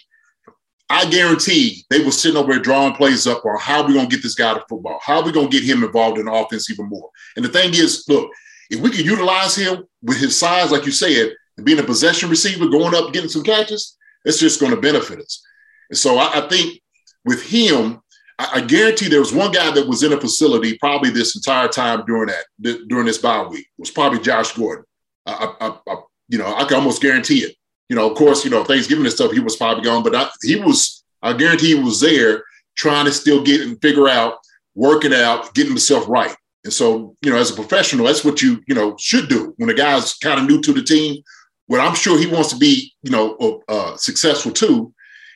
[0.91, 4.15] I guarantee they were sitting over there drawing plays up on how we going to
[4.15, 4.99] get this guy to football.
[5.01, 7.09] How are we going to get him involved in the offense even more?
[7.35, 8.29] And the thing is, look,
[8.69, 12.29] if we can utilize him with his size, like you said, and being a possession
[12.29, 15.43] receiver, going up, getting some catches, it's just going to benefit us.
[15.89, 16.81] And so I, I think
[17.25, 18.01] with him,
[18.39, 22.03] I, guarantee there was one guy that was in a facility probably this entire time
[22.05, 24.85] during that during this bye week was probably Josh Gordon.
[25.25, 25.95] I, I, I,
[26.29, 27.55] you know, I can almost guarantee it.
[27.89, 30.29] You know, of course, you know Thanksgiving and stuff, he was probably gone, but I,
[30.41, 31.03] he was.
[31.21, 32.43] I guarantee he was there
[32.75, 34.39] trying to still get and figure out,
[34.75, 36.35] working out, getting himself right.
[36.63, 39.69] And so, you know, as a professional, that's what you you know should do when
[39.69, 41.21] a guy's kind of new to the team.
[41.67, 44.93] What I'm sure he wants to be, you know, uh, successful too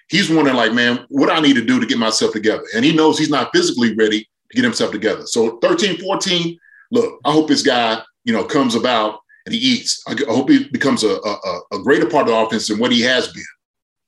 [0.10, 2.64] he's wondering like, man, what I need to do to get myself together.
[2.76, 5.26] And he knows he's not physically ready to get himself together.
[5.26, 6.58] So 13, 14,
[6.92, 10.04] look, I hope this guy, you know, comes about and he eats.
[10.08, 13.02] I hope he becomes a, a, a greater part of the offense than what he
[13.02, 13.44] has been.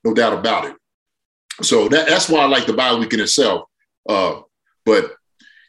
[0.04, 0.76] No doubt about it.
[1.62, 3.64] So that, that's why I like the bye week in itself.
[4.08, 4.40] Uh,
[4.86, 5.12] but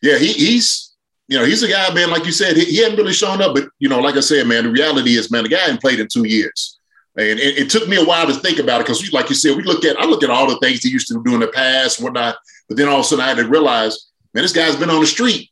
[0.01, 0.90] yeah, he, he's
[1.31, 2.09] you know he's a guy, man.
[2.09, 4.45] Like you said, he, he hadn't really shown up, but you know, like I said,
[4.47, 6.77] man, the reality is, man, the guy hadn't played in two years.
[7.15, 9.55] And it, it took me a while to think about it because, like you said,
[9.55, 11.47] we look at I look at all the things he used to do in the
[11.47, 12.35] past, whatnot.
[12.67, 14.99] But then all of a sudden, I had to realize, man, this guy's been on
[14.99, 15.49] the street.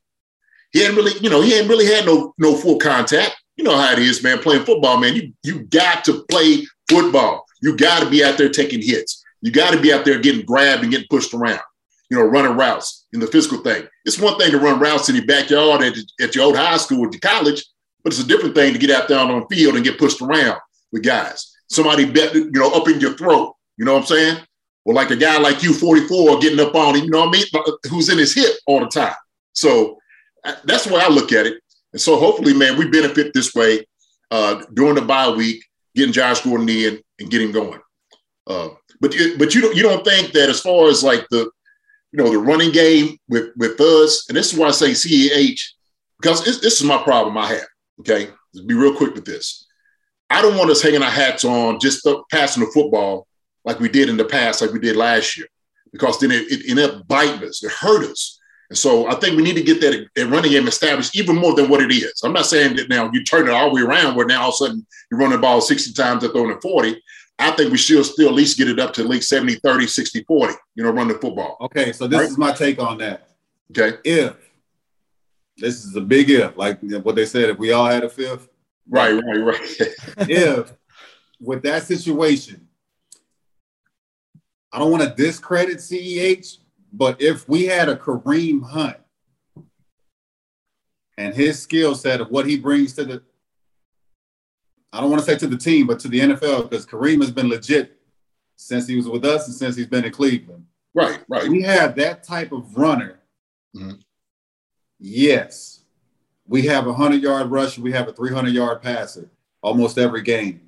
[0.73, 3.37] He hadn't really, you know, he hadn't really had no no full contact.
[3.55, 4.39] You know how it is, man.
[4.39, 5.15] Playing football, man.
[5.15, 7.45] You you got to play football.
[7.61, 9.23] You got to be out there taking hits.
[9.39, 11.61] You got to be out there getting grabbed and getting pushed around.
[12.09, 13.87] You know, running routes in the physical thing.
[14.05, 16.99] It's one thing to run routes in your backyard at, at your old high school
[16.99, 17.65] or your college,
[18.03, 20.21] but it's a different thing to get out there on the field and get pushed
[20.21, 20.59] around
[20.91, 21.55] with guys.
[21.67, 23.55] Somebody bet, you know, up in your throat.
[23.77, 24.37] You know what I'm saying?
[24.85, 27.63] Well, like a guy like you, 44, getting up on him, you know what I
[27.63, 27.77] mean?
[27.89, 29.15] Who's in his hip all the time.
[29.53, 29.97] So
[30.43, 31.61] uh, that's the way I look at it.
[31.93, 33.85] And so hopefully, man, we benefit this way
[34.31, 35.63] uh, during the bye week,
[35.95, 37.79] getting Josh Gordon in and getting going.
[38.47, 38.69] Uh,
[39.01, 41.49] but but you don't you don't think that as far as like the
[42.11, 45.61] you know the running game with with us, and this is why I say CEH
[46.19, 47.67] because this, is my problem I have.
[48.01, 49.65] Okay, Let's be real quick with this.
[50.29, 53.27] I don't want us hanging our hats on just passing the football
[53.65, 55.47] like we did in the past, like we did last year,
[55.91, 57.63] because then it, it ended up biting us.
[57.63, 58.39] It hurt us.
[58.69, 61.55] And so I think we need to get that, that running game established even more
[61.55, 62.21] than what it is.
[62.23, 64.49] I'm not saying that now you turn it all the way around where now all
[64.49, 67.01] of a sudden you're running the ball 60 times and throwing it 40.
[67.39, 69.87] I think we should still at least get it up to at least 70, 30,
[69.87, 71.57] 60, 40, you know, run the football.
[71.61, 71.93] Okay.
[71.93, 72.29] So this right?
[72.29, 73.29] is my take on that.
[73.71, 73.97] Okay.
[74.03, 74.35] If
[75.57, 78.49] this is a big if, like what they said, if we all had a fifth.
[78.89, 79.77] Right, right, right.
[80.29, 80.73] if
[81.39, 82.67] with that situation,
[84.71, 86.57] I don't want to discredit CEH,
[86.91, 88.97] but if we had a Kareem Hunt
[91.17, 93.23] and his skill set of what he brings to the
[94.91, 97.31] I don't want to say to the team, but to the NFL, because Kareem has
[97.31, 97.99] been legit
[98.55, 100.65] since he was with us and since he's been in Cleveland.
[100.93, 101.47] Right, right.
[101.47, 103.19] We have that type of runner.
[103.75, 103.99] Mm-hmm.
[104.99, 105.83] Yes.
[106.47, 109.29] We have a 100 yard rusher, we have a 300 yard passer
[109.61, 110.61] almost every game.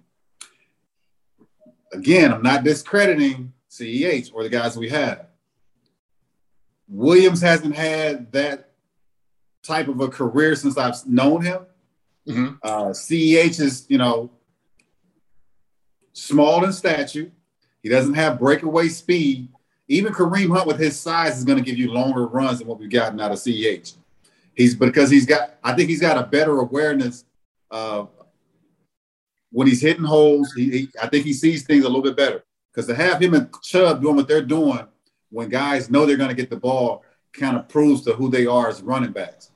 [1.93, 5.27] Again, I'm not discrediting CEH or the guys we have.
[6.87, 8.71] Williams hasn't had that
[9.63, 11.65] type of a career since I've known him.
[12.31, 12.55] Mm-hmm.
[12.63, 14.31] Uh, CEH is, you know,
[16.13, 17.31] small in stature.
[17.81, 19.49] He doesn't have breakaway speed.
[19.87, 22.79] Even Kareem Hunt with his size is going to give you longer runs than what
[22.79, 23.95] we've gotten out of CEH.
[24.53, 27.25] He's because he's got, I think he's got a better awareness
[27.69, 28.09] of
[29.51, 30.53] when he's hitting holes.
[30.53, 33.33] He, he, I think he sees things a little bit better because to have him
[33.33, 34.85] and Chubb doing what they're doing
[35.29, 38.45] when guys know they're going to get the ball kind of proves to who they
[38.45, 39.51] are as running backs.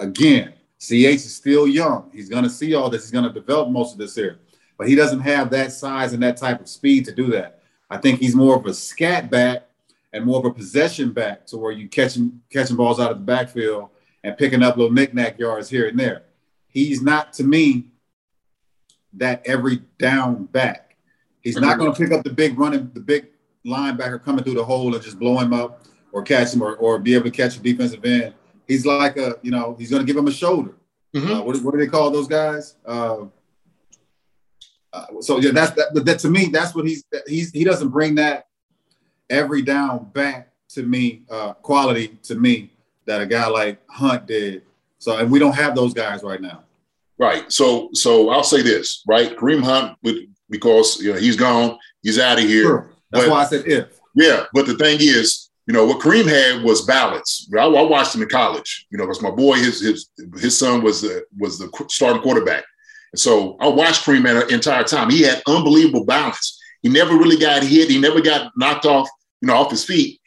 [0.00, 2.10] Again, CEH is still young.
[2.12, 3.04] He's going to see all this.
[3.04, 4.38] He's going to develop most of this here,
[4.76, 7.62] but he doesn't have that size and that type of speed to do that.
[7.88, 9.62] I think he's more of a scat back
[10.12, 13.24] and more of a possession back to where you catching catching balls out of the
[13.24, 13.88] backfield
[14.22, 16.22] and picking up little knickknack yards here and there.
[16.68, 17.86] He's not to me
[19.14, 20.96] that every down back.
[21.40, 23.28] He's not going to pick up the big running, the big
[23.66, 26.98] linebacker coming through the hole and just blow him up or catch him or, or
[26.98, 28.34] be able to catch a defensive end
[28.66, 30.74] he's like a, you know, he's going to give him a shoulder.
[31.14, 31.32] Mm-hmm.
[31.32, 32.76] Uh, what, what, do they call those guys?
[32.84, 33.26] Uh,
[34.92, 36.18] uh, so yeah, that's that, that.
[36.20, 38.46] To me, that's what he's he's he doesn't bring that
[39.30, 42.70] every down back to me uh, quality to me
[43.06, 44.62] that a guy like Hunt did.
[44.98, 46.62] So and we don't have those guys right now.
[47.18, 47.50] Right.
[47.52, 49.36] So so I'll say this right.
[49.36, 49.98] Kareem Hunt,
[50.48, 52.62] because you know he's gone, he's out of here.
[52.62, 52.90] Sure.
[53.10, 54.00] That's but, why I said if.
[54.16, 57.48] Yeah, but the thing is, you know, what Kareem had was balance.
[57.56, 60.82] I, I watched him in college, you know, because my boy, his his his son
[60.82, 62.64] was the was the starting quarterback.
[63.12, 65.10] And so I watched Kareem the entire time.
[65.10, 66.60] He had unbelievable balance.
[66.82, 67.88] He never really got hit.
[67.88, 69.08] He never got knocked off,
[69.40, 70.20] you know, off his feet.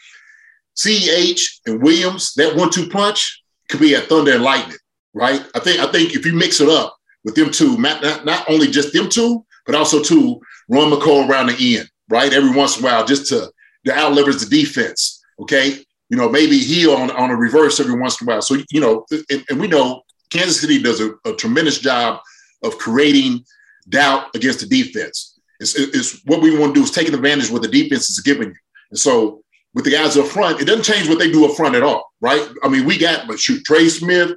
[0.76, 4.78] CEH and Williams, that one-two punch could be a thunder and lightning,
[5.13, 5.43] right?
[5.54, 8.67] I think I think if you mix it up with them two, not, not, only
[8.67, 12.34] just them two, but also two, run Mecole around the end, right?
[12.34, 13.52] Every once in a while, just to
[13.86, 18.00] to out leverage the defense Okay, you know maybe he on on a reverse every
[18.00, 18.41] once in a while.
[18.41, 22.19] So you know, and, and we know Kansas City does a, a, tremendous job
[22.63, 23.45] of creating
[23.89, 25.39] doubt against the defense.
[25.60, 28.19] It's, it's what we want to do is taking advantage of what the defense is
[28.19, 28.56] giving you.
[28.91, 29.41] And so
[29.73, 32.12] with the guys up front, it doesn't change what they do up front at all,
[32.21, 32.47] right?
[32.63, 34.32] I mean, we got but shoot Trey Smith,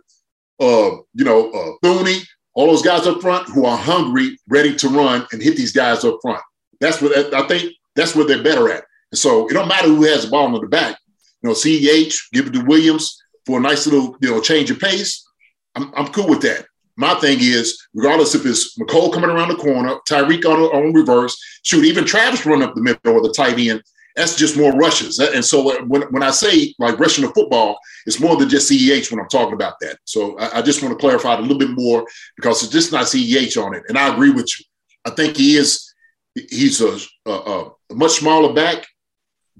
[0.61, 2.23] uh, you know, uh, Thuney,
[2.55, 6.05] all those guys up front who are hungry, ready to run and hit these guys
[6.05, 6.43] up front.
[6.81, 7.73] That's what I think.
[7.97, 8.85] That's what they're better at.
[9.13, 10.99] And so it don't matter who has the ball in the back.
[11.43, 14.79] You know, CEH, give it to Williams for a nice little, you know, change of
[14.79, 15.27] pace.
[15.75, 16.67] I'm, I'm cool with that.
[16.97, 21.37] My thing is, regardless if it's Mecole coming around the corner, Tyreek on, on reverse,
[21.63, 23.83] shoot, even Travis run up the middle or the tight end,
[24.17, 25.19] that's just more rushes.
[25.19, 29.11] And so when, when I say like rushing the football, it's more than just CEH
[29.11, 29.99] when I'm talking about that.
[30.05, 32.05] So I, I just want to clarify it a little bit more
[32.37, 33.85] because it's just not CEH on it.
[33.89, 34.67] And I agree with you.
[35.05, 35.95] I think he is,
[36.35, 38.87] he's a, a, a much smaller back,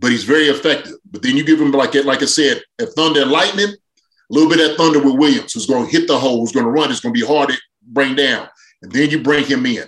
[0.01, 0.95] but he's very effective.
[1.11, 4.49] But then you give him like like I said, at thunder and lightning, a little
[4.49, 6.91] bit of thunder with Williams, who's going to hit the hole, who's going to run.
[6.91, 8.49] It's going to be hard to bring down.
[8.83, 9.85] And then you bring him in,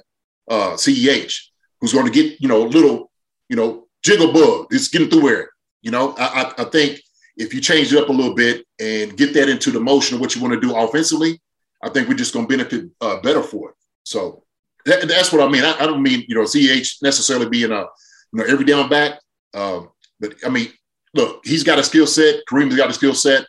[0.50, 1.34] uh, CEH,
[1.80, 3.10] who's going to get, you know, a little,
[3.48, 4.66] you know, jiggle bug.
[4.70, 5.50] It's getting through there.
[5.80, 6.24] You know, I,
[6.58, 7.00] I, I think
[7.36, 10.20] if you change it up a little bit and get that into the motion of
[10.20, 11.40] what you want to do offensively,
[11.82, 13.76] I think we're just going to benefit uh, better for it.
[14.04, 14.44] So
[14.84, 15.64] that, that's what I mean.
[15.64, 17.86] I, I, don't mean you know Ceh necessarily being a you
[18.34, 19.20] know every down back,
[19.54, 19.90] um,
[20.22, 20.68] but I mean
[21.14, 22.40] look, he's got a skill set.
[22.48, 23.46] Kareem's got a skill set,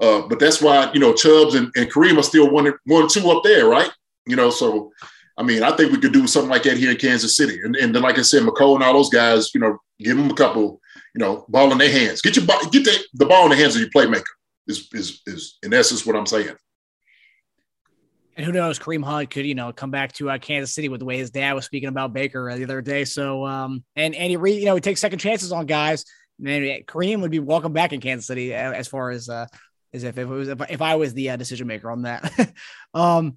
[0.00, 3.30] uh, but that's why you know Chubbs and, and Kareem are still one one two
[3.30, 3.90] up there, right?
[4.26, 4.92] You know, so
[5.36, 7.60] I mean, I think we could do something like that here in Kansas City.
[7.62, 10.30] And, and then, like I said, Mecole and all those guys, you know, give them
[10.30, 10.80] a couple,
[11.14, 12.20] you know, ball in their hands.
[12.22, 14.24] Get your get the, the ball in the hands of your playmaker.
[14.66, 16.54] Is is is in essence what I'm saying.
[18.36, 21.00] And who knows, Kareem Hunt could, you know, come back to uh, Kansas City with
[21.00, 23.04] the way his dad was speaking about Baker the other day.
[23.04, 26.04] So, um, and and he, re, you know, he takes second chances on guys.
[26.38, 29.46] And Kareem would be welcome back in Kansas City uh, as far as uh,
[29.92, 32.52] as if, if it was if, if I was the uh, decision maker on that.
[32.94, 33.36] um,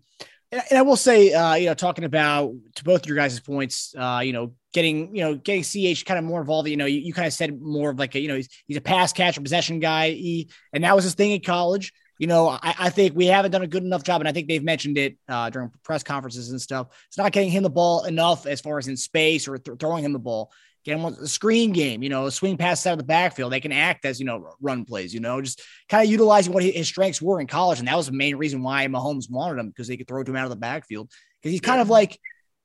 [0.51, 3.93] and I will say, uh, you know, talking about to both of your guys' points,
[3.97, 6.69] uh, you know, getting, you know, getting CH kind of more involved.
[6.69, 8.77] You know, you, you kind of said more of like a, you know, he's, he's
[8.77, 11.91] a pass catcher, possession guy, he, and that was his thing in college.
[12.17, 14.47] You know, I, I, think we haven't done a good enough job, and I think
[14.47, 16.87] they've mentioned it uh, during press conferences and stuff.
[17.07, 20.05] It's not getting him the ball enough as far as in space or th- throwing
[20.05, 20.51] him the ball.
[20.85, 23.51] Get him a screen game, you know, a swing passes out of the backfield.
[23.51, 26.63] They can act as, you know, run plays, you know, just kind of utilizing what
[26.63, 27.79] his strengths were in college.
[27.79, 30.31] And that was the main reason why Mahomes wanted him because they could throw to
[30.31, 31.11] him out of the backfield.
[31.41, 32.19] Because he's kind of like,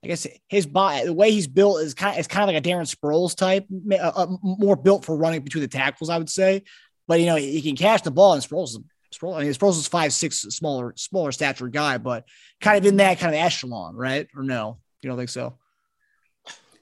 [0.05, 2.65] I guess his body, the way he's built is kind of, it's kind of like
[2.65, 6.31] a Darren Sproles type, uh, uh, more built for running between the tackles, I would
[6.31, 6.63] say.
[7.09, 8.77] But, you know, he can catch the ball and Sproles,
[9.13, 12.25] Sproles, I mean, Sproles is five, six, smaller, smaller stature guy, but
[12.61, 14.29] kind of in that kind of echelon, right?
[14.37, 15.59] Or no, you don't think so?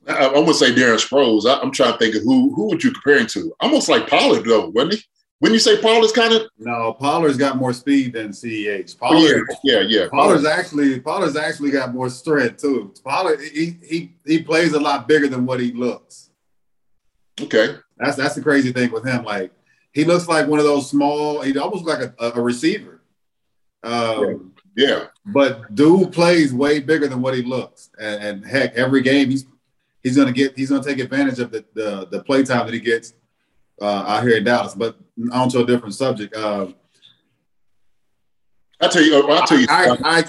[0.06, 1.46] I, am gonna say Darren Sproles.
[1.46, 3.52] I, am trying to think of who who would you compare him to?
[3.60, 5.00] Almost like Pollard though, wasn't he?
[5.40, 8.98] When you say Pollard's kind of no, Pollard's got more speed than CEH.
[8.98, 10.08] Pollard, oh, yeah, yeah, yeah.
[10.08, 12.92] Pollard's actually Pollard's actually got more strength too.
[13.04, 16.30] Pollard he he he plays a lot bigger than what he looks.
[17.40, 19.24] Okay, that's that's the crazy thing with him.
[19.24, 19.52] Like
[19.92, 21.42] he looks like one of those small.
[21.42, 23.00] He almost like a, a receiver.
[23.82, 24.88] Um, yeah.
[24.88, 25.04] yeah.
[25.26, 29.46] But dude plays way bigger than what he looks, and, and heck, every game he's
[30.02, 32.80] he's gonna get he's gonna take advantage of the the, the play time that he
[32.80, 33.14] gets
[33.80, 34.74] uh, out here in Dallas.
[34.74, 34.96] But
[35.32, 36.34] on to a different subject.
[36.34, 36.68] Uh,
[38.80, 40.24] I tell you, I tell you, I, I, I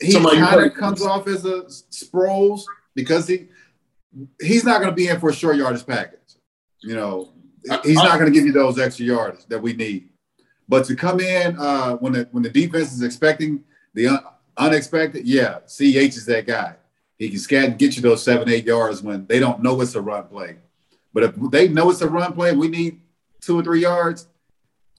[0.00, 2.62] he kind of comes off as a Sproles
[2.94, 3.48] because he
[4.40, 6.18] he's not going to be in for a short yardage package.
[6.80, 7.32] You know,
[7.84, 10.08] he's not going to give you those extra yards that we need.
[10.68, 14.24] But to come in uh, when the when the defense is expecting the un-
[14.56, 16.76] unexpected, yeah, CH is that guy.
[17.18, 19.94] He can scat and get you those seven, eight yards when they don't know it's
[19.94, 20.56] a run play.
[21.12, 23.00] But if they know it's a run play, we need
[23.40, 24.28] two or three yards.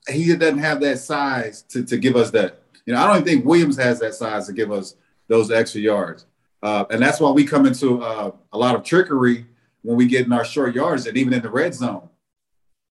[0.07, 2.61] He doesn't have that size to, to give us that.
[2.85, 4.95] You know, I don't think Williams has that size to give us
[5.27, 6.25] those extra yards.
[6.61, 9.45] Uh, and that's why we come into uh, a lot of trickery
[9.83, 12.08] when we get in our short yards and even in the red zone.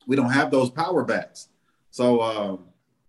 [0.09, 1.49] We don't have those power backs.
[1.90, 2.64] So, um,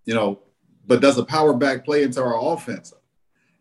[0.05, 0.39] you know,
[0.85, 2.93] but does a power back play into our offense?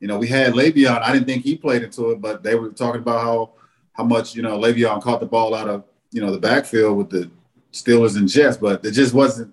[0.00, 1.00] You know, we had Le'Veon.
[1.02, 3.52] I didn't think he played into it, but they were talking about how
[3.92, 7.10] how much you know Le'Veon caught the ball out of you know the backfield with
[7.10, 7.30] the
[7.72, 9.52] Steelers and Jets, but it just wasn't.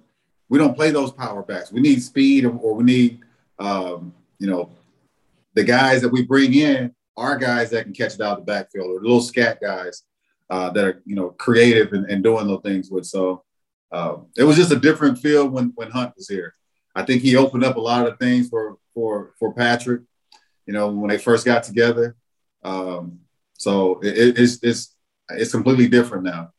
[0.49, 1.71] We don't play those power backs.
[1.71, 3.19] We need speed, or we need
[3.59, 4.71] um, you know
[5.53, 8.51] the guys that we bring in are guys that can catch it out of the
[8.51, 10.03] backfield, or the little scat guys
[10.49, 13.05] uh, that are you know creative and, and doing those things with.
[13.05, 13.44] So
[13.91, 16.55] um, it was just a different feel when when Hunt was here.
[16.95, 20.01] I think he opened up a lot of things for for for Patrick
[20.65, 22.15] you know, when they first got together.
[22.63, 23.19] Um,
[23.53, 24.95] so it, it's it's
[25.29, 26.51] it's completely different now.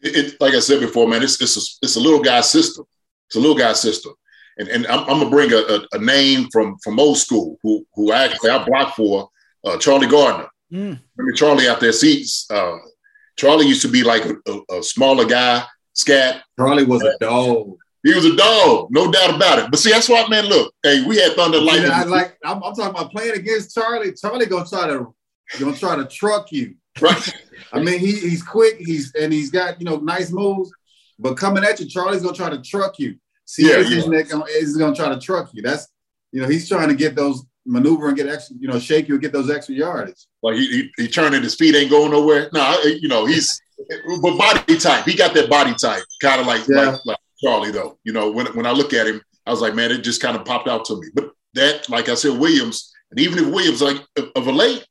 [0.00, 2.84] It, it, like I said before, man, it's it's a, it's a little guy system.
[3.28, 4.14] It's a little guy system,
[4.58, 7.86] and and I'm, I'm gonna bring a, a, a, name from from old school who
[7.94, 9.28] who actually I blocked for
[9.64, 10.48] uh, Charlie Garner.
[10.72, 11.00] Mm.
[11.16, 12.50] Remember Charlie out there seats.
[12.50, 12.78] Uh,
[13.36, 15.62] Charlie used to be like a, a smaller guy,
[15.94, 16.42] scat.
[16.58, 17.76] Charlie was a dog.
[18.02, 19.70] He was a dog, no doubt about it.
[19.70, 20.46] But see, that's why, man.
[20.46, 21.90] Look, hey, we had Thunder Lightning.
[21.90, 22.38] Yeah, I like.
[22.44, 24.14] I'm, I'm, talking about playing against Charlie.
[24.14, 25.14] Charlie gonna try to,
[25.58, 26.76] gonna try to truck you.
[27.00, 27.34] Right.
[27.72, 28.76] I mean, he, he's quick.
[28.78, 30.72] He's and he's got you know nice moves.
[31.18, 33.16] But coming at you, Charlie's gonna try to truck you.
[33.44, 33.82] See, yeah.
[33.82, 34.46] Gonna,
[34.78, 35.60] gonna try to truck you.
[35.60, 35.86] That's
[36.32, 39.14] you know he's trying to get those maneuver and get extra, you know, shake you
[39.14, 40.28] and get those extra yards.
[40.42, 42.48] Like he, he, he turning his feet ain't going nowhere.
[42.54, 43.60] No, you know he's
[44.22, 45.04] but body type.
[45.04, 46.90] He got that body type, kind of like, Yeah.
[46.90, 47.98] like like Charlie though.
[48.04, 50.36] You know, when when I look at him, I was like, man, it just kind
[50.36, 51.08] of popped out to me.
[51.14, 53.98] But that, like I said, Williams, and even if Williams like
[54.36, 54.86] of a late,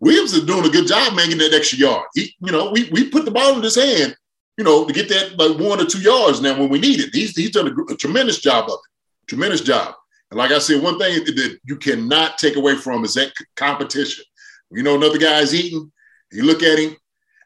[0.00, 2.06] Williams is doing a good job making that extra yard.
[2.14, 4.16] He, you know, we we put the ball in his hand,
[4.56, 7.10] you know, to get that like one or two yards now when we need it.
[7.12, 9.28] He's he's done a, a tremendous job of it.
[9.28, 9.94] Tremendous job.
[10.30, 14.24] And like I said, one thing that you cannot take away from is that competition.
[14.70, 15.90] You know, another guy's eating.
[16.32, 16.96] You look at him.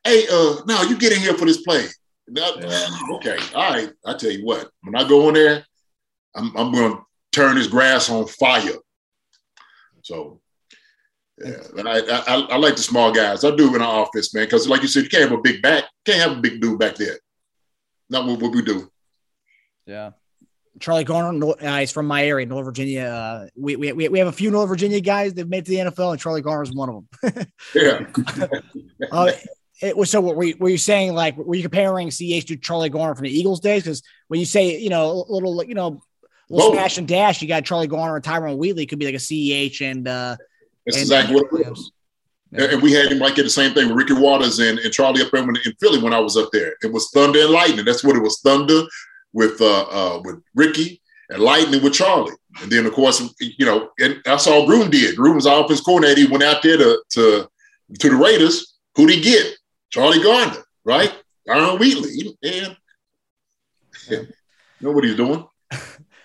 [0.05, 1.86] Hey, uh, now you get in here for this play.
[2.28, 2.53] Now-
[3.14, 3.90] Okay, all right.
[4.07, 5.64] I tell you what, when I go in there,
[6.34, 7.00] I'm, I'm going to
[7.32, 8.72] turn this grass on fire.
[10.03, 10.40] So,
[11.44, 13.44] yeah, and I, I I like the small guys.
[13.44, 15.62] I do in our office, man, because like you said, you can't have a big
[15.62, 17.18] back, can't have a big dude back there.
[18.11, 18.90] Not what, what we do.
[19.86, 20.11] Yeah.
[20.80, 23.05] Charlie Garner, Nor- uh, he's from my area, Northern Virginia.
[23.05, 25.70] Uh, we, we, we we have a few Northern Virginia guys that made it to
[25.70, 27.46] the NFL, and Charlie Garner is one of them.
[27.74, 28.07] Yeah,
[29.11, 29.32] Uh,
[29.82, 30.20] it was so.
[30.20, 33.36] Were you, were you saying like were you comparing CH to Charlie Garner from the
[33.36, 33.82] Eagles days?
[33.82, 36.02] Because when you say you know a little you know
[36.48, 39.18] little smash and dash, you got Charlie Garner and Tyrone Wheatley could be like a
[39.18, 40.36] CH and uh,
[40.86, 41.92] that's and exactly what it was.
[42.52, 44.92] And and we had him like get the same thing with Ricky Watters and, and
[44.92, 46.74] Charlie up there when, in Philly when I was up there.
[46.82, 47.84] It was Thunder and Lightning.
[47.84, 48.40] That's what it was.
[48.40, 48.82] Thunder
[49.32, 52.34] with uh, uh, with Ricky and Lightning with Charlie.
[52.60, 55.16] And then of course, you know, and that's all Groom did.
[55.16, 56.20] Groom was offense coordinator.
[56.20, 57.48] He went out there to to
[57.98, 58.78] to the Raiders.
[58.94, 59.56] Who'd he get?
[59.93, 61.12] Charlie Garner, right?
[61.47, 62.36] Aaron Wheatley.
[62.43, 62.76] And
[64.11, 64.26] you
[64.80, 65.47] know what he's doing.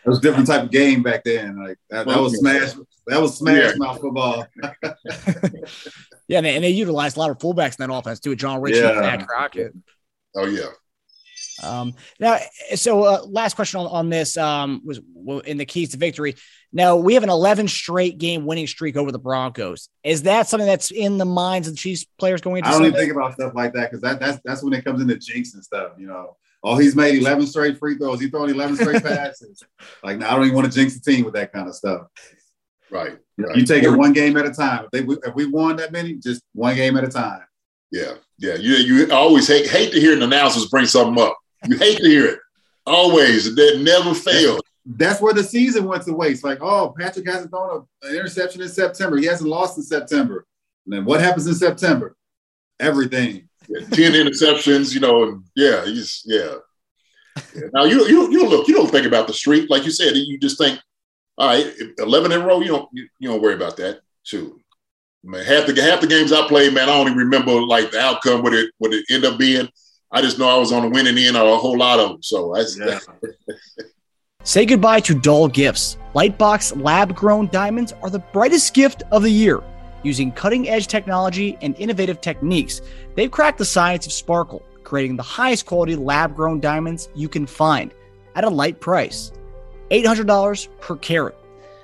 [0.05, 1.61] It was a different type of game back then.
[1.61, 2.71] Like that, that was smash.
[3.07, 3.73] That was smash Yeah.
[3.75, 4.47] mouth football.
[6.29, 8.33] Yeah, and they, and they utilized a lot of fullbacks in that offense too.
[8.35, 9.01] Jon Ritchie and Yeah.
[9.17, 9.73] Zach Crockett.
[10.35, 10.67] Oh yeah.
[11.63, 12.37] Um, now,
[12.75, 14.99] so uh, last question on, on this um, was
[15.45, 16.35] in the keys to victory.
[16.73, 19.89] Now we have an 11 straight game winning streak over the Broncos.
[20.03, 22.85] Is that something that's in the minds of the Chiefs players going into I don't
[22.85, 25.53] even think about stuff like that because that, that's that's when it comes into jinx
[25.53, 25.93] and stuff.
[25.97, 28.19] You know, oh, he's made 11 straight free throws.
[28.19, 29.63] He throwing 11 straight passes.
[30.03, 32.07] Like, now I don't even want to jinx the team with that kind of stuff.
[32.89, 33.17] Right.
[33.37, 33.55] You, right.
[33.57, 34.85] you take it one game at a time.
[34.85, 37.41] If, they, if we won that many, just one game at a time.
[37.91, 38.55] Yeah, yeah.
[38.55, 41.37] You you always hate hate to hear an announcers bring something up.
[41.65, 42.39] You hate to hear it.
[42.85, 43.55] Always.
[43.55, 44.61] That never fails.
[44.85, 46.43] That's where the season went to waste.
[46.43, 49.17] Like, oh, Patrick hasn't thrown an interception in September.
[49.17, 50.45] He hasn't lost in September.
[50.85, 52.15] And then what happens in September?
[52.79, 53.49] Everything.
[53.67, 56.55] Yeah, Ten interceptions, you know, and yeah, he's yeah.
[57.53, 57.63] Yeah.
[57.73, 60.15] Now you you you don't look, you don't think about the streak, like you said.
[60.15, 60.79] You just think,
[61.37, 62.61] all right, eleven in a row.
[62.61, 63.99] You don't you, you don't worry about that.
[64.23, 64.57] Shoot,
[65.23, 68.41] man, half the half the games I played, man, I even remember like the outcome,
[68.41, 69.67] what it what it ended up being.
[70.11, 72.23] I just know I was on the winning end of a whole lot of them.
[72.23, 72.99] So that's Yeah.
[74.43, 75.97] Say goodbye to dull gifts.
[76.15, 79.61] Lightbox lab grown diamonds are the brightest gift of the year.
[80.03, 82.79] Using cutting edge technology and innovative techniques,
[83.15, 87.45] they've cracked the science of sparkle, creating the highest quality lab grown diamonds you can
[87.45, 87.93] find
[88.35, 89.33] at a light price
[89.91, 91.35] $800 per carat.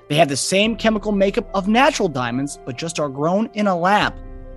[0.07, 3.75] They have the same chemical makeup of natural diamonds, but just are grown in a
[3.75, 4.13] lab.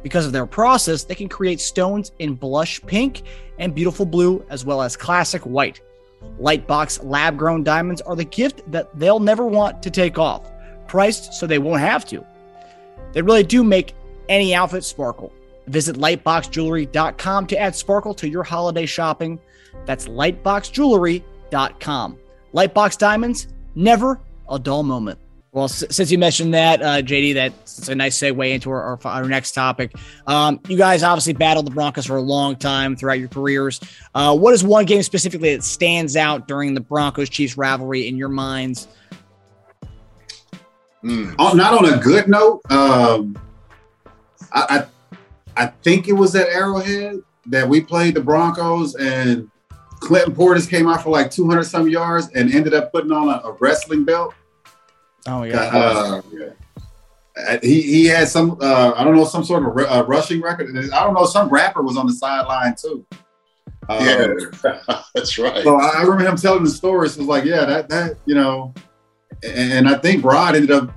[0.07, 3.23] Because of their process, they can create stones in blush pink
[3.59, 5.81] and beautiful blue, as well as classic white.
[6.41, 10.49] Lightbox lab grown diamonds are the gift that they'll never want to take off,
[10.87, 12.25] priced so they won't have to.
[13.15, 13.95] They really do make
[14.29, 15.33] any outfit sparkle.
[15.67, 19.41] Visit lightboxjewelry.com to add sparkle to your holiday shopping.
[19.87, 22.19] That's lightboxjewelry.com.
[22.55, 25.19] Lightbox diamonds, never a dull moment.
[25.57, 29.25] Well, since you mentioned that, uh, JD, that's a nice segue into our, our, our
[29.25, 29.95] next topic.
[30.27, 33.81] Um, you guys obviously battled the Broncos for a long time throughout your careers.
[34.15, 38.19] Uh, what is one game specifically that stands out during the Broncos Chiefs rivalry in
[38.19, 38.87] your minds?
[41.03, 41.35] Mm.
[41.39, 43.39] Not on a good note, um,
[44.53, 44.85] I,
[45.57, 49.51] I I think it was at Arrowhead that we played the Broncos and
[50.01, 53.41] Clinton Portis came out for like 200 some yards and ended up putting on a,
[53.49, 54.35] a wrestling belt.
[55.29, 56.21] Oh Uh,
[57.37, 60.41] uh, he he had some uh, I don't know some sort of ru- uh, rushing
[60.41, 60.75] record.
[60.77, 63.05] I don't know some rapper was on the sideline too.
[63.89, 64.73] Uh, Yeah,
[65.15, 65.63] that's right.
[65.63, 67.09] So I I remember him telling the story.
[67.09, 68.73] So it was like, yeah, that that you know,
[69.45, 70.91] and, and I think Rod ended up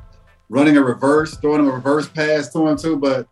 [0.49, 2.97] running a reverse, throwing a reverse pass to him too.
[2.97, 3.27] But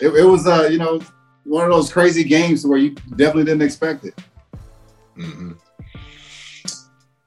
[0.00, 1.00] it, it was uh, you know,
[1.44, 4.14] one of those crazy games where you definitely didn't expect it.
[5.18, 5.56] Mhm.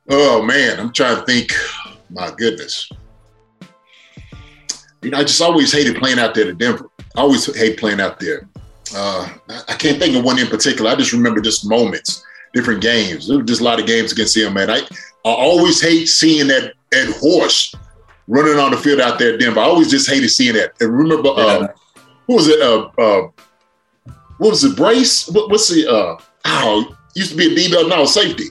[0.10, 1.52] Oh man, I'm trying to think.
[2.10, 2.90] My goodness.
[5.08, 6.90] You know, I just always hated playing out there to Denver.
[7.16, 8.50] I always hate playing out there.
[8.94, 9.30] Uh,
[9.70, 10.92] I can't think of one in particular.
[10.92, 13.26] I just remember just moments, different games.
[13.30, 14.70] There were just a lot of games against him, man.
[14.70, 17.74] I, I always hate seeing that that horse
[18.28, 19.62] running on the field out there at Denver.
[19.62, 20.74] I always just hated seeing that.
[20.82, 21.70] And remember, uh,
[22.28, 22.60] who was it?
[22.62, 23.30] Uh, uh,
[24.40, 25.30] what was it, Brace?
[25.30, 28.50] What, what's the uh oh used to be a D-bell, now safety.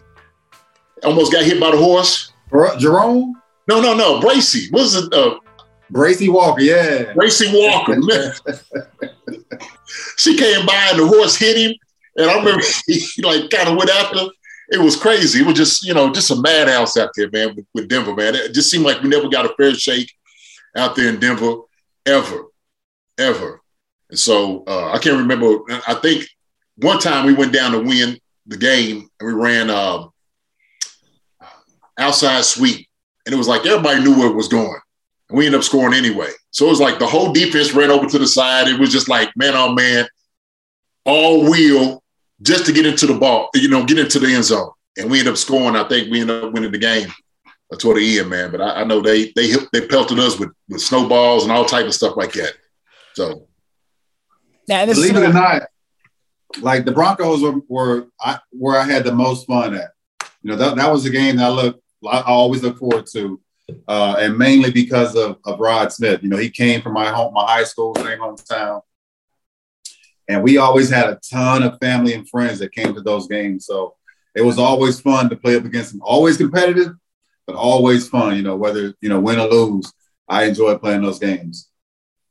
[1.04, 2.32] Almost got hit by the horse.
[2.78, 3.34] Jerome,
[3.68, 4.20] No, no, no.
[4.22, 4.68] Bracy.
[4.70, 5.12] What was it?
[5.12, 5.38] Uh
[5.90, 7.12] Bracy Walker, yeah.
[7.14, 7.96] Bracy Walker.
[7.98, 8.32] man.
[10.16, 11.74] she came by and the horse hit him.
[12.16, 14.26] And I remember he like kind of went after.
[14.68, 15.40] It was crazy.
[15.40, 18.34] It was just, you know, just a madhouse out there, man, with, with Denver, man.
[18.34, 20.12] It just seemed like we never got a fair shake
[20.76, 21.58] out there in Denver,
[22.04, 22.46] ever,
[23.16, 23.60] ever.
[24.10, 25.58] And so uh, I can't remember.
[25.86, 26.26] I think
[26.76, 30.10] one time we went down to win the game and we ran um,
[31.98, 32.88] outside sweep.
[33.24, 34.78] And it was like everybody knew where it was going.
[35.28, 36.30] And we ended up scoring anyway.
[36.50, 38.68] So it was like the whole defense ran over to the side.
[38.68, 40.06] It was just like man on man,
[41.04, 42.02] all wheel
[42.42, 44.70] just to get into the ball, you know, get into the end zone.
[44.98, 45.76] And we ended up scoring.
[45.76, 47.08] I think we ended up winning the game
[47.78, 48.50] toward the end, man.
[48.50, 51.86] But I, I know they they they pelted us with, with snowballs and all type
[51.86, 52.54] of stuff like that.
[53.14, 53.48] So
[54.68, 55.62] Now, and this is Believe it or not,
[56.60, 59.90] like the Broncos were, were I, where I had the most fun at.
[60.42, 63.40] You know, that, that was a game that I look I always look forward to,
[63.88, 66.22] uh, and mainly because of, of Rod Smith.
[66.22, 68.82] You know, he came from my home, my high school, same hometown,
[70.28, 73.66] and we always had a ton of family and friends that came to those games.
[73.66, 73.94] So
[74.34, 76.02] it was always fun to play up against them.
[76.02, 76.92] Always competitive,
[77.46, 78.36] but always fun.
[78.36, 79.92] You know, whether you know win or lose,
[80.28, 81.68] I enjoy playing those games.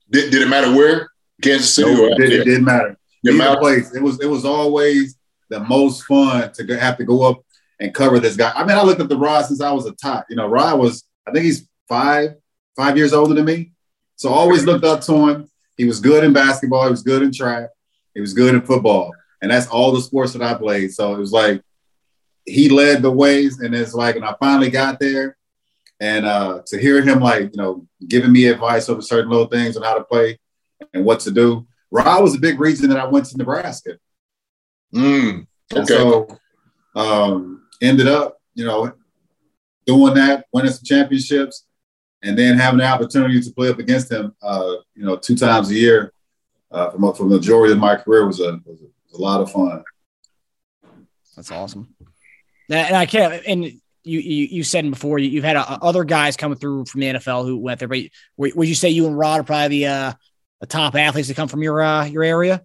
[0.10, 1.10] did, did it matter where?
[1.42, 2.98] Kansas City No, or it, did, it didn't matter.
[3.24, 3.62] Didn't Either matter?
[3.62, 3.94] place.
[3.94, 5.18] It was it was always
[5.50, 7.42] the most fun to have to go up
[7.80, 8.52] and cover this guy.
[8.56, 10.26] I mean, I looked at the Rod since I was a tot.
[10.30, 12.36] You know, Rod was I think he's five
[12.76, 13.72] five years older than me,
[14.16, 15.50] so I always looked up to him.
[15.78, 16.86] He was good in basketball.
[16.86, 17.70] He was good in track.
[18.14, 19.12] He was good in football,
[19.42, 20.94] and that's all the sports that I played.
[20.94, 21.62] So it was like
[22.46, 25.38] he led the ways, and it's like, and I finally got there.
[26.02, 29.78] And uh, to hear him like you know giving me advice over certain little things
[29.78, 30.38] on how to play
[30.94, 31.66] and what to do.
[31.92, 33.98] Rod was a big reason that I went to Nebraska.
[34.94, 36.28] Mm, And so
[36.96, 38.92] um, ended up, you know,
[39.86, 41.66] doing that, winning some championships,
[42.24, 45.70] and then having the opportunity to play up against him, uh, you know, two times
[45.70, 46.12] a year
[46.72, 49.42] uh, from, from the majority of my career was a, was a, was a lot
[49.42, 49.84] of fun.
[51.36, 51.94] That's awesome.
[52.70, 53.44] And and I can't.
[53.46, 57.02] And you you, you said before you, you've had uh, other guys coming through from
[57.02, 58.00] the NFL who went there, but
[58.38, 60.14] would would you say you and Rod are probably the uh,
[60.62, 62.64] the top athletes that come from your uh, your area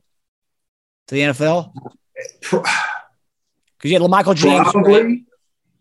[1.08, 1.72] to the NFL?
[3.78, 4.60] Because you had LaMichael James.
[4.60, 4.72] right?
[4.72, 5.24] Probably,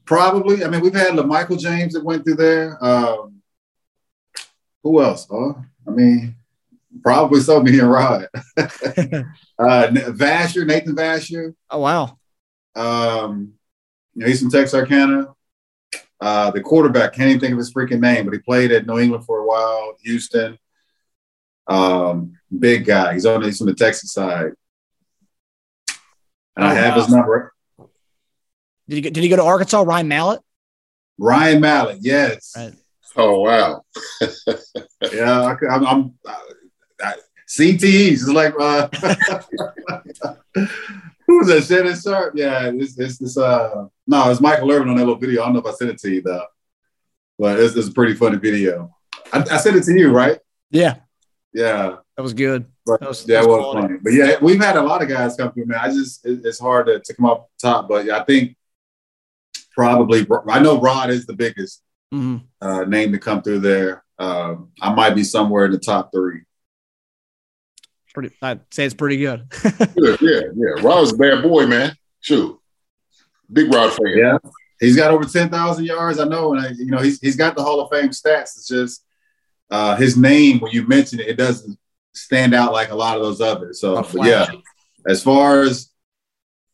[0.10, 0.66] probably.
[0.66, 2.84] I mean, we've had LaMichael James that went through there.
[2.84, 3.36] Um,
[4.84, 5.28] who else?
[5.30, 5.53] Huh?
[5.88, 6.36] I mean,
[7.03, 7.62] probably so.
[7.64, 8.28] Me and Rod.
[8.57, 9.22] uh,
[9.60, 11.53] Vasher, Nathan Vasher.
[11.70, 12.18] Oh wow.
[12.76, 13.53] Um,
[14.16, 15.28] you know, he's from Texarkana.
[16.20, 18.97] Uh, the quarterback, can't even think of his freaking name, but he played at New
[18.97, 20.57] England for a while, Houston.
[21.68, 23.14] Um, big guy.
[23.14, 24.51] He's on he's from the Texas side.
[26.57, 27.01] And I Oh, have wow.
[27.03, 27.53] his number.
[28.90, 29.82] Did he go, did he go to Arkansas?
[29.84, 30.42] Ryan Mallett.
[31.20, 32.54] Ryan Mallett, yes.
[32.58, 32.74] Right.
[33.16, 33.84] Oh wow.
[35.14, 36.36] Yeah, I, I'm, I'm I,
[37.02, 37.14] I,
[37.50, 38.12] CTEs.
[38.12, 38.88] It's like uh,
[41.28, 41.64] who's that?
[41.64, 42.34] Shannon Sharpe.
[42.36, 43.38] Yeah, it's it's this.
[43.38, 45.42] Uh, no, it's Michael Irvin on that little video.
[45.42, 46.46] I don't know if I sent it to you though,
[47.38, 48.94] but it's, it's a pretty funny video.
[49.32, 50.40] I, I sent it to you, right?
[50.72, 50.96] Yeah,
[51.54, 52.66] Yeah, that was good.
[52.86, 53.98] but That was- yeah, that was was funny.
[54.04, 55.80] But yeah, we've had a lot of guys come through, man.
[55.82, 58.56] I just it, it's hard to, to come off the top, but I think
[59.80, 64.03] probably I know Rod is the biggest hmm uh, name to come through there.
[64.17, 66.41] Um, I might be somewhere in the top three.
[68.13, 68.36] Pretty.
[68.41, 69.47] I'd say it's pretty good.
[69.95, 70.82] Yeah, yeah, yeah.
[70.82, 71.95] Rod's a bad boy, man.
[72.19, 72.59] Shoot.
[73.53, 74.17] Big Rod fan.
[74.17, 74.38] Yeah,
[74.82, 76.19] he's got over ten thousand yards.
[76.19, 78.57] I know, and I, you know he's he's got the Hall of Fame stats.
[78.57, 79.05] It's just
[79.71, 81.80] uh, his name when you mention it, it doesn't
[82.13, 83.80] stand out like a lot of those others.
[83.80, 84.47] So, yeah,
[85.07, 85.89] as far as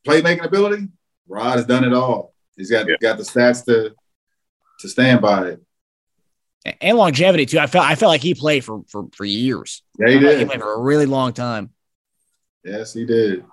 [0.08, 0.88] playmaking ability,
[1.28, 2.35] Rod has done it all.
[2.58, 2.96] He's got Yeah.
[3.02, 3.94] got the stats to
[4.80, 5.62] to stand by it.
[6.82, 7.60] and longevity too.
[7.60, 9.84] I felt I felt like he played for for for years.
[10.00, 11.72] Yeah, he I felt like He played for a really long time.
[12.64, 13.46] Yes, he did.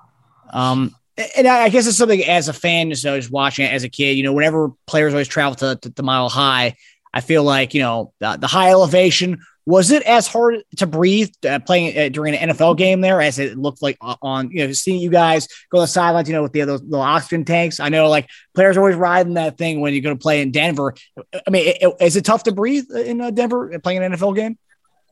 [0.53, 0.95] Um,
[1.37, 3.85] and I I guess it's something as a fan, just I was watching it as
[3.85, 4.17] a kid.
[4.17, 6.75] You know, whenever players always travel to, to, to Mile High,
[7.13, 9.39] I feel like you know the, the high elevation.
[9.65, 13.39] Was it as hard to breathe uh, playing uh, during an NFL game there as
[13.39, 16.29] it looked like on you know seeing you guys go to the sidelines?
[16.29, 17.79] You know, with the those little oxygen tanks.
[17.79, 20.51] I know like players are always riding that thing when you're going to play in
[20.51, 20.95] Denver.
[21.17, 24.13] I mean, i- i- is it tough to breathe in uh, Denver uh, playing an
[24.13, 24.59] NFL game?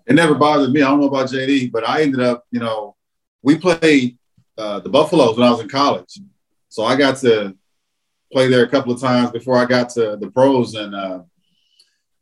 [0.06, 0.82] it never bothered me.
[0.82, 2.96] I don't know about JD, but I ended up, you know,
[3.42, 4.18] we played
[4.58, 6.18] uh, the Buffaloes when I was in college,
[6.68, 7.54] so I got to
[8.32, 11.20] play there a couple of times before I got to the pros, and uh,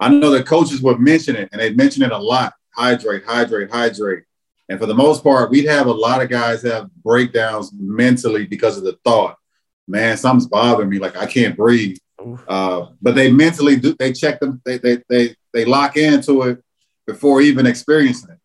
[0.01, 3.71] I know the coaches would mention it, and they mention it a lot: hydrate, hydrate,
[3.71, 4.25] hydrate.
[4.69, 8.77] And for the most part, we'd have a lot of guys have breakdowns mentally because
[8.77, 9.37] of the thought,
[9.87, 10.99] man, something's bothering me.
[10.99, 11.97] Like I can't breathe.
[12.47, 16.63] Uh, but they mentally do, they check them, they, they, they, they lock into it
[17.07, 18.39] before even experiencing it.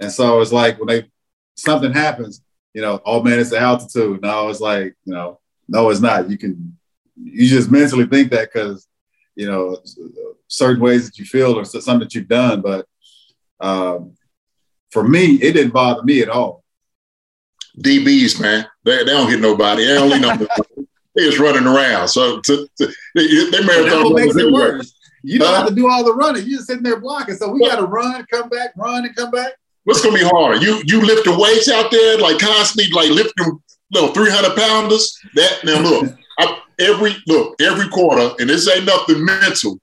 [0.00, 1.10] And so it's like when they,
[1.54, 2.42] something happens,
[2.74, 4.22] you know, oh man, it's the altitude.
[4.22, 5.38] No, it's like, you know,
[5.68, 6.30] no, it's not.
[6.30, 6.76] You can,
[7.14, 8.88] you just mentally think that because,
[9.36, 9.76] you know,
[10.50, 12.60] certain ways that you feel or something that you've done.
[12.60, 12.86] But
[13.60, 14.14] um,
[14.90, 16.64] for me, it didn't bother me at all.
[17.78, 19.86] DBs, man, they, they don't hit nobody.
[19.86, 20.36] They only know
[21.14, 22.08] they just running around.
[22.08, 24.92] So to, to, they, they marathon makes it worse.
[25.22, 26.42] You don't have to do all the running.
[26.46, 27.34] You're just sitting there blocking.
[27.36, 29.52] So we got to run, come back, run, and come back.
[29.84, 30.62] What's gonna be hard?
[30.62, 35.18] You you lifting weights out there like constantly, like lifting you know, 300 pounders.
[35.34, 39.78] That now look, I, every look every quarter, and this ain't nothing mental.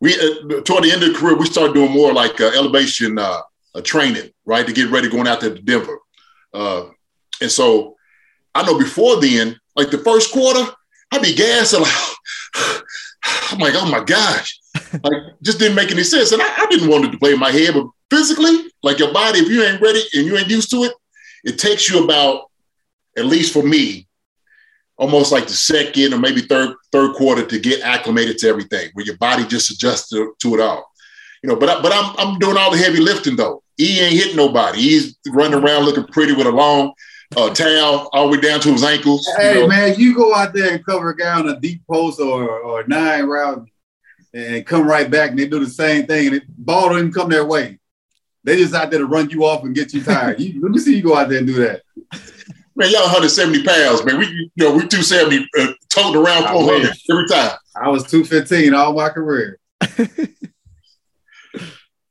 [0.00, 3.18] We uh, toward the end of the career, we started doing more like uh, elevation
[3.18, 3.40] uh,
[3.82, 5.98] training, right, to get ready going out there to Denver.
[6.52, 6.86] Uh,
[7.40, 7.96] and so
[8.54, 10.72] I know before then, like the first quarter,
[11.12, 11.74] I'd be gassed.
[11.74, 11.92] Like,
[13.52, 14.58] I'm like, oh my gosh.
[15.04, 16.32] like just didn't make any sense.
[16.32, 19.12] And I, I, didn't want it to play in my head, but physically, like your
[19.12, 20.92] body, if you ain't ready and you ain't used to it,
[21.44, 22.50] it takes you about,
[23.16, 24.06] at least for me,
[25.00, 29.06] almost like the second or maybe third third quarter to get acclimated to everything, where
[29.06, 30.88] your body just adjusts to, to it all.
[31.42, 33.62] You know, but I, but I'm I'm doing all the heavy lifting though.
[33.76, 34.78] He ain't hitting nobody.
[34.78, 36.92] He's running around looking pretty with a long
[37.34, 39.26] uh, towel all the way down to his ankles.
[39.38, 39.68] Hey you know.
[39.68, 42.86] man, you go out there and cover a guy on a deep post or or
[42.86, 43.66] nine route
[44.34, 47.12] and come right back and they do the same thing and it, ball don't even
[47.12, 47.78] come their way.
[48.44, 50.40] They just out there to run you off and get you tired.
[50.40, 51.82] you, let me see you go out there and do that.
[52.80, 54.18] Man, y'all 170 pounds, man.
[54.18, 57.58] We you know we 270 uh, toting around 400 every time.
[57.76, 59.58] I was 215 all my career.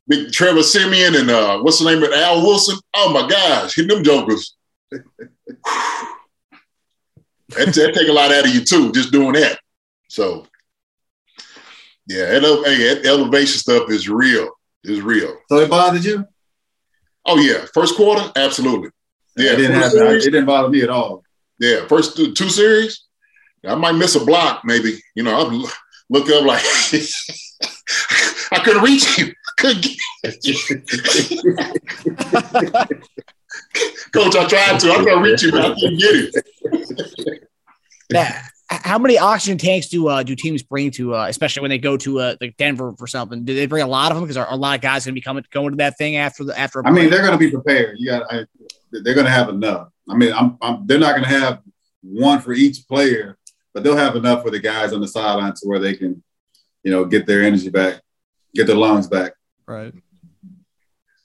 [0.07, 2.77] Big Trevor Siemian and uh, what's the name of Al Wilson?
[2.93, 4.55] Oh my gosh, hitting them jokers.
[4.91, 5.01] that,
[7.49, 9.57] that take a lot out of you too, just doing that.
[10.07, 10.45] So
[12.05, 14.51] yeah, ele- hey, elevation stuff is real.
[14.83, 15.35] Is real.
[15.49, 16.27] So it bothered you?
[17.25, 18.91] Oh yeah, first quarter, absolutely.
[19.39, 21.23] Yeah, it didn't, have, series, it didn't bother me at all.
[21.59, 23.05] Yeah, first two, two series,
[23.65, 24.99] I might miss a block, maybe.
[25.15, 25.71] You know, I'll
[26.09, 26.63] look up like
[28.51, 29.33] I couldn't reach him.
[29.57, 29.85] Couldn't
[34.11, 34.91] Coach, I tried to.
[34.91, 37.49] I'm gonna reach you, but I couldn't get it.
[38.11, 41.79] Now, how many oxygen tanks do uh, do teams bring to, uh, especially when they
[41.79, 43.43] go to uh, like Denver for something?
[43.43, 44.23] Do they bring a lot of them?
[44.23, 46.17] Because are, are, a lot of guys going to be coming going to that thing
[46.17, 46.85] after the after?
[46.85, 47.97] I mean, they're going to be prepared.
[47.97, 48.45] You got, I,
[48.91, 49.89] they're going to have enough.
[50.07, 51.61] I mean, I'm, I'm, they're not going to have
[52.01, 53.37] one for each player,
[53.73, 56.23] but they'll have enough for the guys on the sideline to where they can,
[56.83, 58.01] you know, get their energy back,
[58.53, 59.33] get their lungs back.
[59.67, 59.93] Right.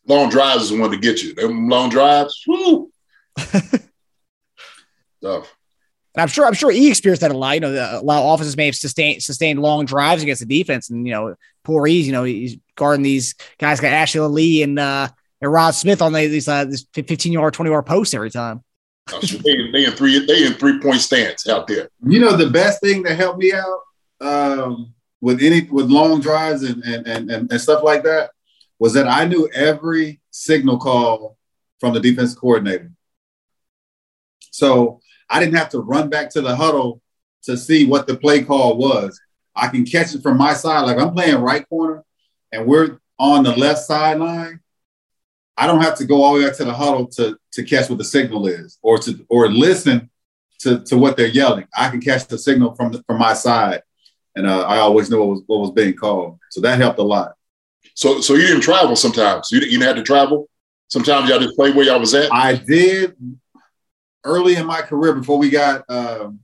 [0.06, 1.34] Long drives is one to get you.
[1.34, 2.90] Them long drives, woo.
[5.22, 5.54] Tough.
[6.14, 7.54] And I'm sure I'm sure he experienced that a lot.
[7.54, 10.90] You know, a lot of offenses may have sustained sustained long drives against the defense,
[10.90, 11.34] and you know,
[11.64, 12.06] poor E's.
[12.06, 15.08] You know, he's guarding these guys got Ashley Lelie and uh,
[15.40, 18.62] and Rod Smith on these uh, this 15 yard, 20 yard posts every time.
[19.12, 21.88] Oh, they, they in three they in three point stance out there.
[22.06, 23.80] You know, the best thing that helped me out
[24.20, 28.30] um, with any with long drives and and, and and stuff like that
[28.78, 31.36] was that I knew every signal call
[31.80, 32.92] from the defense coordinator.
[34.50, 35.00] So
[35.30, 37.00] I didn't have to run back to the huddle
[37.44, 39.18] to see what the play call was.
[39.54, 40.82] I can catch it from my side.
[40.82, 42.04] Like I'm playing right corner
[42.52, 44.60] and we're on the left sideline.
[45.56, 47.88] I don't have to go all the way back to the huddle to, to catch
[47.88, 50.10] what the signal is or to or listen
[50.60, 51.66] to, to what they're yelling.
[51.76, 53.82] I can catch the signal from the, from my side.
[54.34, 56.38] And uh, I always knew what was, what was being called.
[56.50, 57.34] So that helped a lot.
[57.94, 59.50] So so you didn't travel sometimes.
[59.52, 60.48] You, you didn't have to travel.
[60.88, 62.32] Sometimes y'all just play where y'all was at.
[62.32, 63.16] I did
[64.24, 66.40] early in my career before we got um,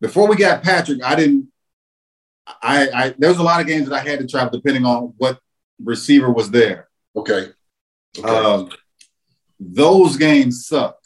[0.00, 1.48] before we got Patrick, I didn't.
[2.60, 5.14] I, I there was a lot of games that I had to travel depending on
[5.16, 5.38] what
[5.82, 6.88] receiver was there.
[7.14, 7.50] Okay.
[8.18, 8.28] okay.
[8.28, 8.70] Um,
[9.60, 10.98] those games suck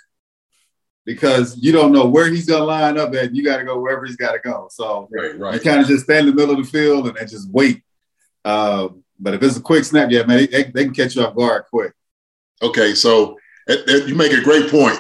[1.05, 3.35] because you don't know where he's going to line up at.
[3.35, 4.69] You got to go wherever he's got to go.
[4.71, 5.55] So right, right.
[5.55, 7.83] you kind of just stand in the middle of the field and, and just wait.
[8.45, 8.89] Uh,
[9.21, 11.65] but if it's a quick snap, yeah, man, they, they, can catch you off guard
[11.71, 11.93] quick.
[12.63, 14.99] Okay, so it, it, you make a great point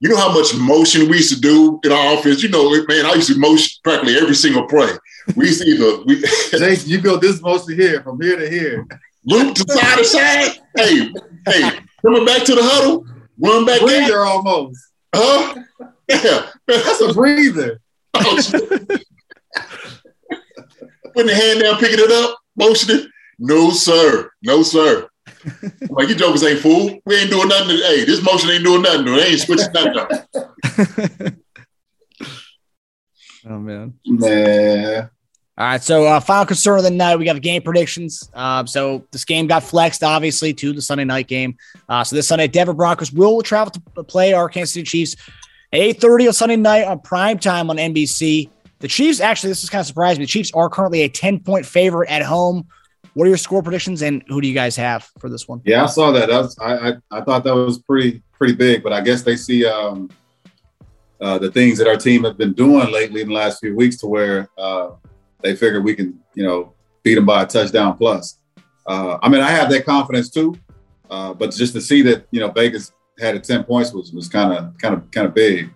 [0.00, 2.42] you know how much motion we used to do in our offense.
[2.42, 4.90] You know, man, I used to motion practically every single play.
[5.34, 6.20] We used to either we
[6.50, 8.86] Jason, you go this motion here from here to here.
[9.24, 10.58] Loop to side to side.
[10.76, 11.10] Hey,
[11.46, 13.06] hey, coming back to the huddle,
[13.40, 14.24] run back breather there.
[14.24, 14.78] almost.
[15.14, 15.54] Huh?
[16.08, 16.18] Yeah.
[16.20, 17.80] man, That's a breather.
[18.18, 18.38] Oh,
[21.14, 23.06] Putting the hand down, picking it up, motioning.
[23.38, 24.30] No, sir.
[24.42, 25.08] No, sir.
[25.46, 26.98] I'm like, you jokers ain't fool.
[27.04, 27.76] We ain't doing nothing.
[27.76, 29.04] To, hey, this motion ain't doing nothing.
[29.06, 29.10] To.
[29.12, 29.98] They ain't switching nothing.
[29.98, 31.34] Up.
[33.48, 33.94] Oh man.
[34.04, 35.08] Man,
[35.56, 38.28] All right, so uh, final concern of the night, we got the game predictions.
[38.34, 41.56] Uh, so this game got flexed, obviously, to the Sunday night game.
[41.88, 45.14] Uh, so this Sunday, Denver Broncos will travel to play our Kansas City Chiefs
[45.72, 48.50] at 8.30 on Sunday night on prime time on NBC.
[48.80, 50.22] The Chiefs, actually, this is kind of surprising.
[50.22, 52.66] The Chiefs are currently a 10-point favorite at home.
[53.16, 55.62] What are your score predictions, and who do you guys have for this one?
[55.64, 56.28] yeah, I saw that.
[56.28, 59.64] That's, I, I I thought that was pretty pretty big, but I guess they see
[59.64, 60.10] um,
[61.18, 63.96] uh, the things that our team have been doing lately in the last few weeks
[64.00, 64.90] to where uh,
[65.40, 68.38] they figure we can, you know, beat them by a touchdown plus.
[68.86, 70.54] Uh, I mean, I have that confidence too,
[71.08, 74.28] uh, but just to see that you know Vegas had it ten points was was
[74.28, 75.70] kind of kind of kind of big.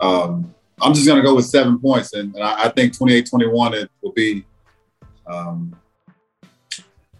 [0.00, 3.90] Um, I'm just gonna go with seven points, and, and I, I think 28-21 it
[4.02, 4.44] will be
[5.28, 5.76] um,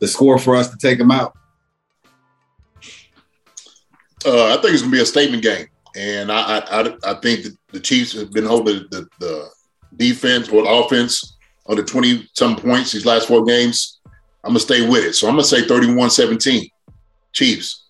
[0.00, 1.36] the score for us to take them out.
[4.24, 7.80] Uh, I think it's gonna be a statement game, and I I, I, think the
[7.80, 9.48] Chiefs have been holding the, the
[9.96, 14.00] defense or the offense under twenty some points these last four games.
[14.44, 16.70] I'm gonna stay with it, so I'm gonna say 31-17,
[17.32, 17.88] Chiefs.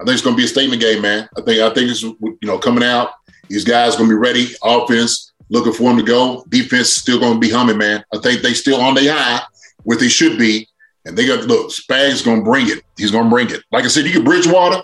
[0.00, 1.28] I think it's gonna be a statement game, man.
[1.36, 3.10] I think I think it's you know coming out.
[3.48, 4.48] These guys gonna be ready.
[4.62, 6.44] Offense looking for them to go.
[6.48, 8.04] Defense still gonna be humming, man.
[8.14, 9.42] I think they still on their high,
[9.84, 10.68] what they should be.
[11.04, 12.82] And they got look, Spags gonna bring it.
[12.96, 13.62] He's gonna bring it.
[13.72, 14.82] Like I said, you get Bridgewater,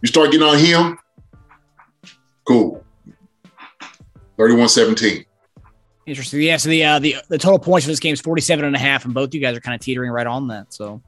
[0.00, 0.98] you start getting on him,
[2.46, 2.84] cool.
[4.38, 5.26] 31-17.
[6.06, 6.40] Interesting.
[6.40, 8.78] Yeah, so the uh, the the total points for this game is 47 and a
[8.78, 10.72] half, and both you guys are kind of teetering right on that.
[10.72, 11.02] So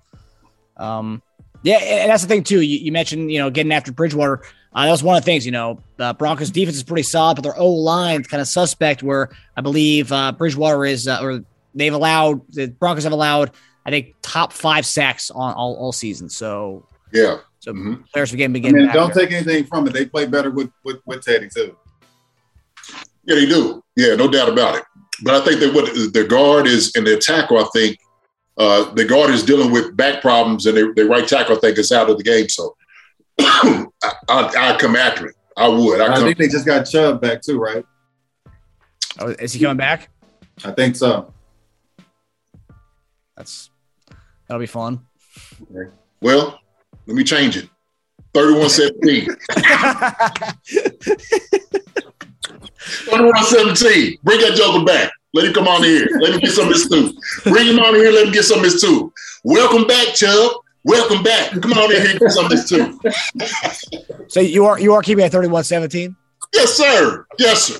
[0.76, 1.22] um
[1.62, 2.60] yeah, and that's the thing too.
[2.60, 4.42] You, you mentioned, you know, getting after Bridgewater.
[4.74, 7.36] Uh, that was one of the things, you know, the Broncos defense is pretty solid,
[7.36, 11.44] but their O line kind of suspect where I believe uh, Bridgewater is, uh, or
[11.74, 13.52] they've allowed, the Broncos have allowed,
[13.84, 16.28] I think, top five sacks on all, all season.
[16.28, 17.38] So, Yeah.
[17.60, 18.04] so Mhm.
[18.12, 18.82] players are getting I beginning.
[18.86, 19.92] mean, don't take anything from it.
[19.92, 21.76] They play better with with, with Teddy too.
[23.24, 23.82] Yeah, they do.
[23.96, 24.84] Yeah, no doubt about it.
[25.22, 27.98] But I think that what the guard is and their tackle, I think
[28.58, 31.78] uh, the guard is dealing with back problems, and their, their right tackle, I think,
[31.78, 32.48] is out of the game.
[32.48, 32.76] So
[33.40, 33.86] I,
[34.28, 35.36] I, I'd come after it.
[35.56, 36.00] I would.
[36.00, 36.24] I I come.
[36.24, 37.84] think they just got Chubb back too, right?
[39.20, 40.08] Oh, is he coming back?
[40.64, 41.32] I think so.
[43.36, 43.70] That's
[44.52, 45.00] that'll be fun.
[46.20, 46.60] Well,
[47.06, 47.70] let me change it.
[48.34, 49.26] 31-17.
[53.06, 54.20] 31-17.
[54.22, 55.10] Bring that joker back.
[55.32, 56.06] Let him come on here.
[56.20, 56.86] Let him get some of his.
[57.44, 58.12] Bring him on here.
[58.12, 58.84] Let him get some of his.
[59.42, 60.52] Welcome back, Chubb.
[60.84, 61.52] Welcome back.
[61.62, 63.00] Come on in here and get some of this too.
[64.28, 66.14] So you are you are keeping at 31-17?
[66.52, 67.24] Yes, sir.
[67.38, 67.78] Yes, sir.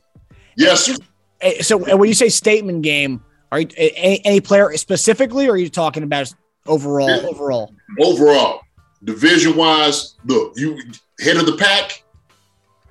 [0.57, 0.97] Yes, sir.
[1.61, 5.69] So when you say statement game, are you any, any player specifically, or are you
[5.69, 6.33] talking about
[6.67, 7.09] overall?
[7.09, 7.27] Yeah.
[7.29, 8.61] Overall, Overall,
[9.05, 10.79] division wise, look, you
[11.21, 12.05] head of the pack,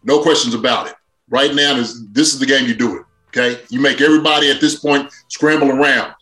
[0.03, 0.95] no questions about it.
[1.29, 3.05] Right now, this, this is the game you do it.
[3.29, 3.61] Okay.
[3.69, 6.13] You make everybody at this point scramble around.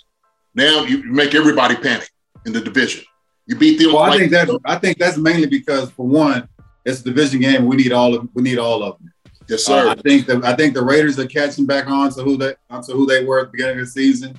[0.54, 2.10] Now you make everybody panic
[2.46, 3.04] in the division.
[3.48, 3.94] You beat them.
[3.94, 6.48] Well, I think that I think that's mainly because for one,
[6.86, 7.66] it's a division game.
[7.66, 9.12] We need all of we need all of them.
[9.48, 9.90] yes, Uh, sir.
[9.90, 12.94] I think the I think the Raiders are catching back on to who they onto
[12.94, 14.38] who they were at the beginning of the season,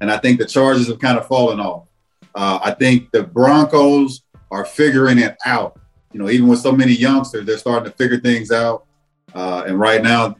[0.00, 1.86] and I think the Chargers have kind of fallen off.
[2.34, 5.80] Uh, I think the Broncos are figuring it out.
[6.12, 8.86] You know, even with so many youngsters, they're starting to figure things out.
[9.34, 10.36] Uh, and right now,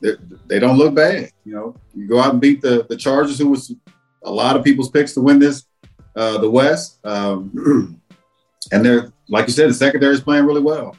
[0.00, 0.12] they,
[0.46, 1.30] they don't look bad.
[1.44, 3.74] You know, you go out and beat the the Chargers, who was
[4.22, 5.64] a lot of people's picks to win this,
[6.14, 6.98] uh, the West.
[7.04, 8.00] Um,
[8.72, 10.96] and they're like you said, the secondary is playing really well.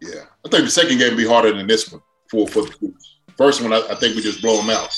[0.00, 0.24] Yeah.
[0.44, 3.18] I think the second game will be harder than this one for, for the Chiefs.
[3.36, 4.90] First one, I, I think we just blow them out.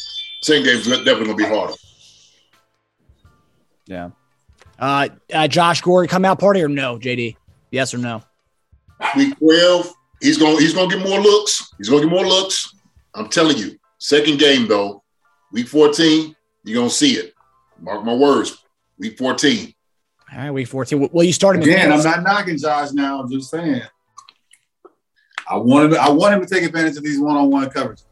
[0.42, 1.74] Second game's definitely going to be harder.
[3.86, 4.10] yeah.
[4.82, 6.98] Uh, uh, Josh Gordon come out party or no?
[6.98, 7.36] JD,
[7.70, 8.20] yes or no?
[9.16, 11.72] Week 12, he's gonna he's gonna get more looks.
[11.78, 12.74] He's going to get more looks.
[13.14, 13.78] I'm telling you.
[13.98, 15.04] Second game, though,
[15.52, 17.32] week 14, you're going to see it.
[17.80, 18.64] Mark my words.
[18.98, 19.72] Week 14.
[20.32, 21.10] All right, week 14.
[21.12, 23.20] Well, you started Again, I'm not knocking Josh now.
[23.20, 23.82] I'm just saying.
[25.48, 26.00] I want him.
[26.00, 28.04] I want him to take advantage of these one-on-one coverages.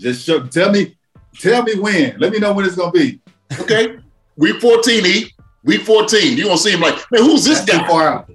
[0.00, 0.96] Just show, tell me,
[1.38, 2.18] tell me when.
[2.18, 3.20] Let me know when it's gonna be.
[3.60, 3.98] Okay.
[4.38, 5.34] Week 14, E.
[5.64, 6.36] Week 14.
[6.36, 7.88] You're going to see him like, man, who's this That's too guy?
[7.88, 8.30] far out.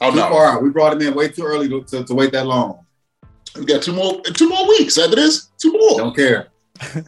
[0.00, 0.28] Oh, Too no.
[0.28, 0.62] far out.
[0.62, 2.84] We brought him in way too early to, to, to wait that long.
[3.56, 5.48] We got two more two more weeks after this.
[5.58, 5.96] Two more.
[5.98, 6.48] Don't care.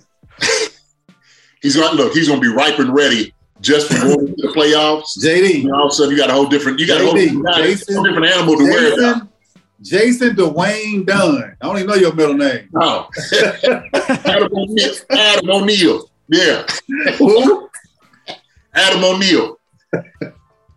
[1.60, 4.34] He's going to look, he's going to be ripe and ready just for going to
[4.36, 5.18] the playoffs.
[5.18, 7.14] JD, And all of a sudden, you got a whole different, you got a whole,
[7.14, 9.28] JD, you got a Jason, whole different animal to wear about.
[9.82, 11.56] Jason, Jason Dwayne Dunn.
[11.60, 12.68] I don't even know your middle name.
[12.76, 13.08] Oh.
[14.24, 14.94] Adam O'Neal.
[15.10, 16.10] Adam O'Neal.
[16.28, 16.64] Yeah.
[17.18, 17.67] Who?
[18.78, 19.58] Adam O'Neal.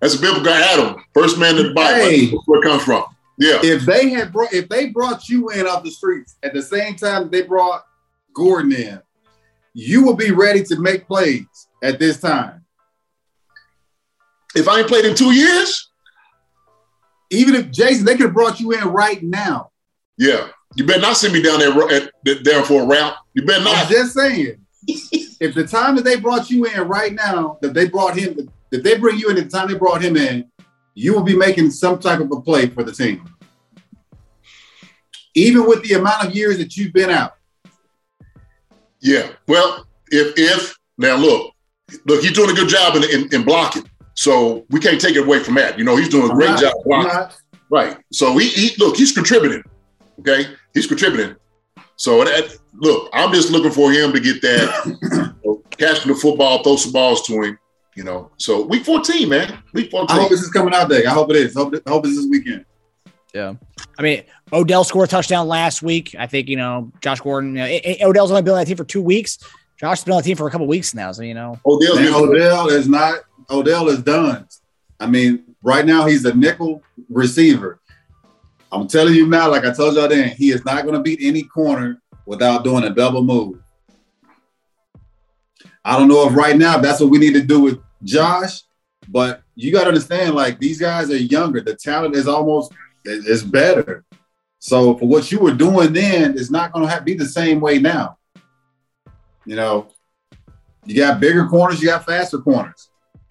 [0.02, 2.10] That's a biblical Adam, first man in the Bible.
[2.10, 2.32] Hey.
[2.45, 3.04] Where it comes from.
[3.38, 3.60] Yeah.
[3.64, 6.95] If they had brought, if they brought you in off the streets at the same
[6.95, 7.84] time they brought
[8.34, 9.02] Gordon in,
[9.74, 12.66] you will be ready to make plays at this time.
[14.56, 15.89] If I ain't played in two years,
[17.30, 19.72] Even if Jason, they could have brought you in right now.
[20.18, 20.47] yeah.
[20.76, 23.16] You better not send me down there at, down for a route.
[23.34, 23.76] You better not.
[23.76, 23.91] I'm not.
[23.91, 24.66] just saying.
[25.42, 28.84] if the time that they brought you in right now, that they brought him, that
[28.84, 30.50] they bring you in at the time they brought him in,
[30.94, 33.28] you will be making some type of a play for the team.
[35.34, 37.34] Even with the amount of years that you've been out.
[39.00, 39.32] Yeah.
[39.48, 41.54] Well, if if now look,
[42.06, 43.89] look, he's doing a good job in, in, in blocking.
[44.14, 45.80] So we can't take it away from that.
[45.80, 47.36] You know, he's doing a I'm great not- job blocking.
[47.72, 47.98] Right.
[48.12, 49.64] So he, he look, he's contributing.
[50.20, 51.36] Okay, he's contributing.
[51.96, 56.18] So that look, I'm just looking for him to get that, you know, catching the
[56.18, 57.58] football, throw some balls to him.
[57.96, 60.16] You know, so week 14, man, week 14.
[60.18, 61.06] I hope this is coming out day.
[61.06, 61.54] I hope it is.
[61.54, 62.66] Hope, I hope it's this weekend.
[63.34, 63.54] Yeah.
[64.00, 66.16] I mean, Odell scored a touchdown last week.
[66.18, 68.66] I think, you know, Josh Gordon, you know, it- it- Odell's only been on that
[68.68, 69.40] team for two weeks.
[69.80, 71.12] Josh's been on the team for a couple weeks now.
[71.12, 73.20] So, you know, Odell's And been- Odell is not.
[73.50, 74.48] Odell is done.
[75.00, 77.80] I mean, right now he's a nickel receiver.
[78.72, 81.20] I'm telling you now, like I told y'all then, he is not going to beat
[81.22, 83.60] any corner without doing a double move.
[85.84, 88.62] I don't know if right now that's what we need to do with Josh,
[89.08, 91.62] but you got to understand, like these guys are younger.
[91.62, 92.72] The talent is almost
[93.04, 94.04] is better.
[94.60, 97.80] So for what you were doing then, it's not going to be the same way
[97.80, 98.18] now.
[99.46, 99.88] You know,
[100.86, 102.90] you got bigger corners, you got faster corners.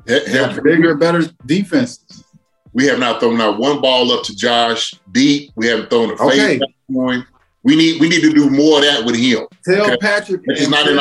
[0.09, 2.25] have- bigger, better defenses.
[2.73, 5.51] we have not thrown out one ball up to Josh deep.
[5.57, 6.61] We haven't thrown a Okay.
[6.93, 7.25] point.
[7.63, 9.47] We need we need to do more of that with him.
[9.65, 9.97] Tell Okay.
[10.01, 11.01] Patrick, It's and not in the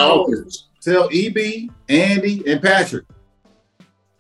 [0.82, 3.06] tell, tell EB, Andy, and Patrick.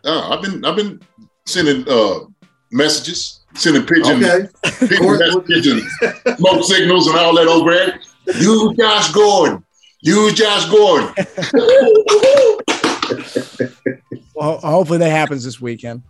[0.05, 1.01] Uh, I've been I've been
[1.45, 2.19] sending uh,
[2.71, 4.47] messages, sending pigeon, Okay,
[4.87, 7.99] pigeon Or- messages and smoke signals and all that over there.
[8.39, 9.63] Use Josh Gordon.
[10.01, 11.13] Use Josh Gordon.
[14.33, 16.03] well, hopefully that happens this weekend.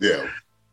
[0.00, 0.28] Yeah.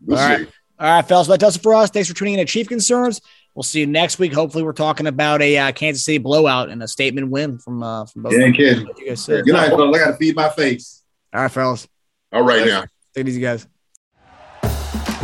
[0.05, 0.33] We'll All see.
[0.43, 0.47] right.
[0.77, 1.89] All right, fellas, that does it for us.
[1.89, 3.21] Thanks for tuning in to Chief Concerns.
[3.55, 4.33] We'll see you next week.
[4.33, 8.05] Hopefully, we're talking about a uh, Kansas City blowout and a statement win from uh,
[8.05, 8.33] from both.
[8.33, 8.57] you ain't.
[8.57, 9.45] You guys said.
[9.45, 9.95] Good night, fellas.
[9.95, 11.03] I got to feed my face.
[11.33, 11.87] All right, fellas.
[12.33, 12.81] All right now.
[13.13, 13.65] Take it easy, guys.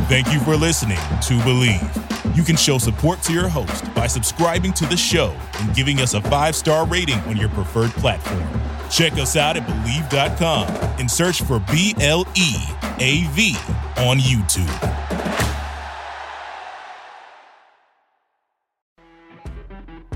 [0.07, 2.35] Thank you for listening to Bleav.
[2.35, 6.13] You can show support to your host by subscribing to the show and giving us
[6.13, 8.47] a five star rating on your preferred platform.
[8.89, 10.67] Check us out at Bleav.com
[10.99, 12.55] and search for B L E
[12.99, 13.55] A V
[13.97, 15.20] on YouTube.